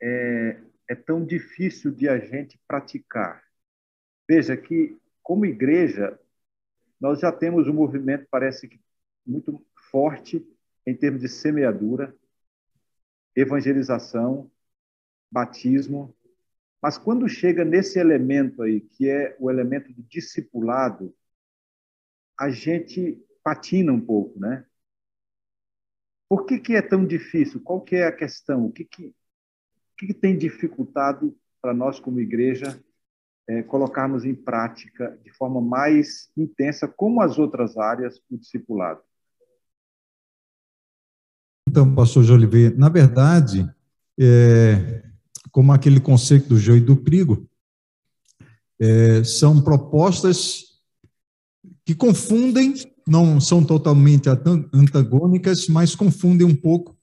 [0.00, 3.42] é, é tão difícil de a gente praticar?
[4.28, 6.18] Veja que, como igreja,
[7.00, 8.80] nós já temos um movimento, parece que
[9.26, 10.46] muito forte
[10.86, 12.14] em termos de semeadura,
[13.36, 14.50] evangelização,
[15.30, 16.14] batismo,
[16.80, 21.14] mas quando chega nesse elemento aí, que é o elemento do discipulado,
[22.38, 24.64] a gente patina um pouco, né?
[26.28, 27.60] Por que, que é tão difícil?
[27.62, 28.66] Qual que é a questão?
[28.66, 32.80] O que, que, o que tem dificultado para nós, como igreja,
[33.48, 39.00] é, colocarmos em prática de forma mais intensa, como as outras áreas, o discipulado?
[41.68, 43.68] Então, pastor Jolivet, na verdade,
[44.20, 45.02] é,
[45.50, 47.48] como aquele conceito do joio e do trigo,
[48.80, 50.64] é, são propostas
[51.84, 52.74] que confundem,
[53.06, 54.28] não são totalmente
[54.72, 56.98] antagônicas, mas confundem um pouco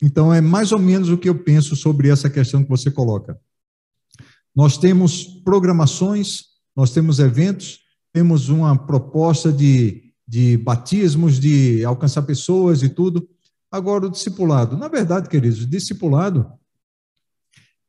[0.00, 3.38] então, é mais ou menos o que eu penso sobre essa questão que você coloca.
[4.54, 6.44] Nós temos programações,
[6.74, 7.80] nós temos eventos,
[8.12, 13.28] temos uma proposta de, de batismos, de alcançar pessoas e tudo.
[13.70, 14.76] Agora, o discipulado.
[14.76, 16.50] Na verdade, queridos, discipulado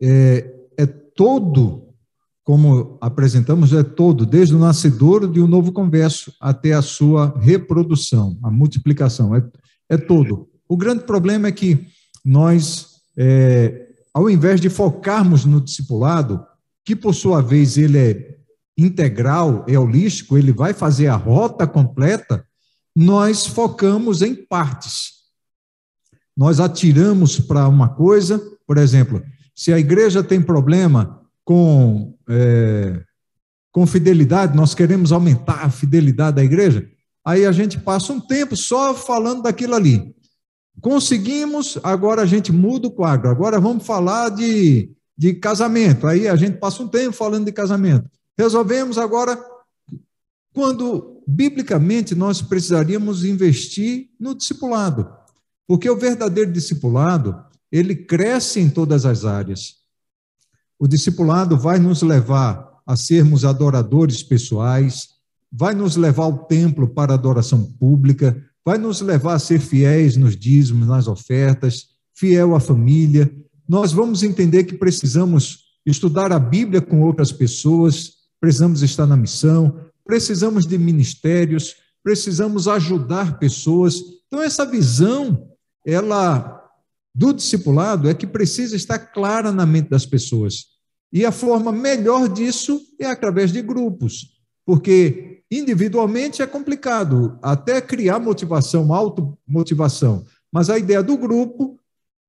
[0.01, 1.89] é, é todo,
[2.43, 8.39] como apresentamos, é todo, desde o nascedor de um novo converso até a sua reprodução,
[8.43, 9.43] a multiplicação, é,
[9.89, 10.49] é todo.
[10.67, 11.87] O grande problema é que
[12.23, 16.43] nós, é, ao invés de focarmos no discipulado,
[16.85, 18.37] que por sua vez ele é
[18.77, 22.45] integral, é holístico, ele vai fazer a rota completa,
[22.95, 25.19] nós focamos em partes.
[26.35, 29.21] Nós atiramos para uma coisa, por exemplo,
[29.59, 33.03] se a igreja tem problema com, é,
[33.73, 36.89] com fidelidade, nós queremos aumentar a fidelidade da igreja,
[37.25, 40.15] aí a gente passa um tempo só falando daquilo ali.
[40.79, 43.29] Conseguimos, agora a gente muda o quadro.
[43.29, 46.07] Agora vamos falar de, de casamento.
[46.07, 48.09] Aí a gente passa um tempo falando de casamento.
[48.37, 49.37] Resolvemos agora,
[50.53, 55.05] quando biblicamente nós precisaríamos investir no discipulado.
[55.67, 59.75] Porque o verdadeiro discipulado, ele cresce em todas as áreas.
[60.77, 65.09] O discipulado vai nos levar a sermos adoradores pessoais,
[65.51, 70.35] vai nos levar ao templo para adoração pública, vai nos levar a ser fiéis nos
[70.35, 73.31] dízimos, nas ofertas, fiel à família.
[73.67, 79.79] Nós vamos entender que precisamos estudar a Bíblia com outras pessoas, precisamos estar na missão,
[80.05, 83.95] precisamos de ministérios, precisamos ajudar pessoas.
[84.27, 85.47] Então essa visão,
[85.85, 86.58] ela
[87.13, 90.65] do discipulado é que precisa estar clara na mente das pessoas.
[91.11, 98.19] E a forma melhor disso é através de grupos, porque individualmente é complicado, até criar
[98.19, 100.23] motivação, automotivação.
[100.51, 101.79] Mas a ideia do grupo,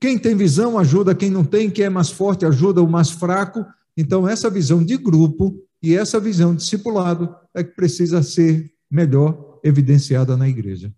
[0.01, 3.65] quem tem visão ajuda quem não tem, quem é mais forte ajuda o mais fraco.
[3.97, 9.61] Então, essa visão de grupo e essa visão de discipulado é que precisa ser melhor
[9.63, 10.93] evidenciada na igreja.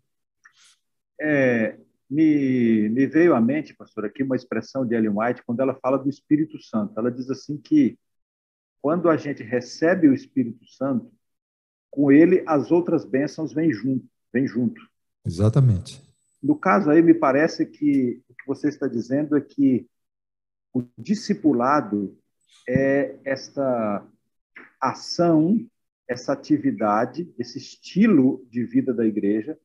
[1.20, 1.76] É,
[2.12, 5.96] me, me veio à mente, pastor, aqui uma expressão de Ellen White, quando ela fala
[5.96, 6.92] do Espírito Santo.
[6.98, 7.98] Ela diz assim que
[8.82, 11.10] quando a gente recebe o Espírito Santo,
[11.90, 14.82] com ele as outras bênçãos vêm junto, vêm junto.
[15.24, 16.02] Exatamente.
[16.42, 19.88] No caso aí, me parece que o que você está dizendo é que
[20.74, 22.18] o discipulado
[22.68, 24.06] é esta
[24.78, 25.64] ação,
[26.06, 29.58] essa atividade, esse estilo de vida da igreja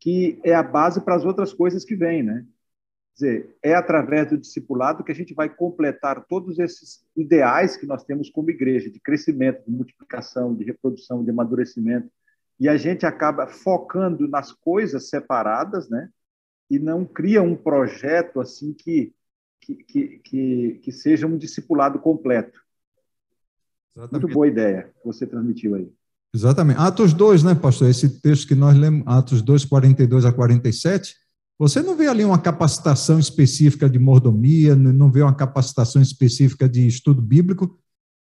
[0.00, 2.46] que é a base para as outras coisas que vêm, né?
[3.16, 7.84] Quer dizer, é através do discipulado que a gente vai completar todos esses ideais que
[7.84, 12.10] nós temos como igreja, de crescimento, de multiplicação, de reprodução, de amadurecimento.
[12.58, 16.08] E a gente acaba focando nas coisas separadas, né?
[16.70, 19.14] E não cria um projeto assim que,
[19.60, 22.58] que, que, que, que seja um discipulado completo.
[23.94, 24.22] Exatamente.
[24.22, 25.92] Muito boa ideia que você transmitiu aí.
[26.34, 26.78] Exatamente.
[26.78, 27.88] Atos 2, né, pastor?
[27.88, 31.14] Esse texto que nós lemos, Atos 2, 42 a 47,
[31.58, 36.86] você não vê ali uma capacitação específica de mordomia, não vê uma capacitação específica de
[36.86, 37.78] estudo bíblico,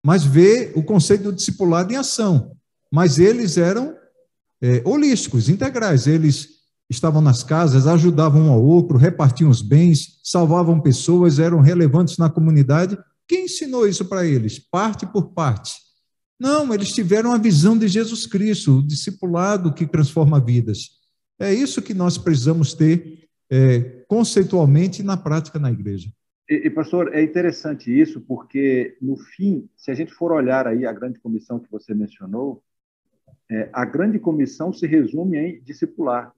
[0.05, 2.51] mas vê o conceito do discipulado em ação.
[2.91, 3.95] Mas eles eram
[4.61, 6.05] é, holísticos, integrais.
[6.05, 6.49] Eles
[6.89, 12.29] estavam nas casas, ajudavam um ao outro, repartiam os bens, salvavam pessoas, eram relevantes na
[12.29, 12.97] comunidade.
[13.27, 14.59] Quem ensinou isso para eles?
[14.59, 15.73] Parte por parte.
[16.39, 21.01] Não, eles tiveram a visão de Jesus Cristo, o discipulado que transforma vidas.
[21.39, 26.09] É isso que nós precisamos ter é, conceitualmente e na prática na igreja.
[26.49, 30.85] E, e, pastor, é interessante isso, porque, no fim, se a gente for olhar aí
[30.85, 32.61] a grande comissão que você mencionou,
[33.49, 36.33] é, a grande comissão se resume em discipular.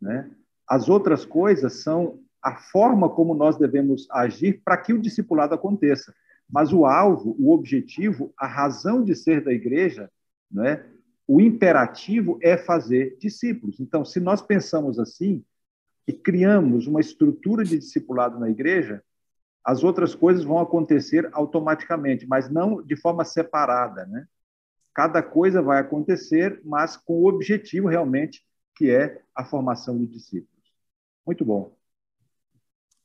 [0.00, 0.30] Né?
[0.66, 6.14] As outras coisas são a forma como nós devemos agir para que o discipulado aconteça.
[6.52, 10.10] Mas o alvo, o objetivo, a razão de ser da igreja,
[10.58, 10.84] é?
[11.26, 13.80] o imperativo é fazer discípulos.
[13.80, 15.42] Então, se nós pensamos assim
[16.06, 19.02] e criamos uma estrutura de discipulado na igreja,
[19.64, 24.26] as outras coisas vão acontecer automaticamente, mas não de forma separada, né?
[24.92, 28.44] Cada coisa vai acontecer, mas com o objetivo realmente
[28.74, 30.70] que é a formação de discípulos.
[31.24, 31.74] Muito bom.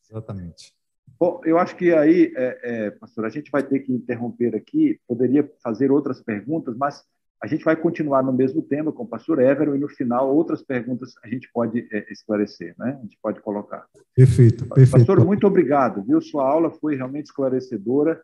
[0.10, 0.77] Exatamente.
[1.20, 5.00] Bom, eu acho que aí, é, é, pastor, a gente vai ter que interromper aqui.
[5.08, 7.04] Poderia fazer outras perguntas, mas
[7.42, 10.62] a gente vai continuar no mesmo tema com o pastor Évero e no final outras
[10.62, 12.98] perguntas a gente pode é, esclarecer, né?
[13.00, 13.86] A gente pode colocar.
[14.16, 14.92] Perfeito, perfeito.
[14.92, 16.20] Pastor, muito obrigado, viu?
[16.20, 18.22] Sua aula foi realmente esclarecedora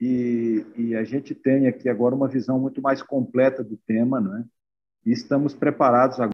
[0.00, 4.44] e, e a gente tem aqui agora uma visão muito mais completa do tema, né?
[5.06, 6.28] E estamos preparados agora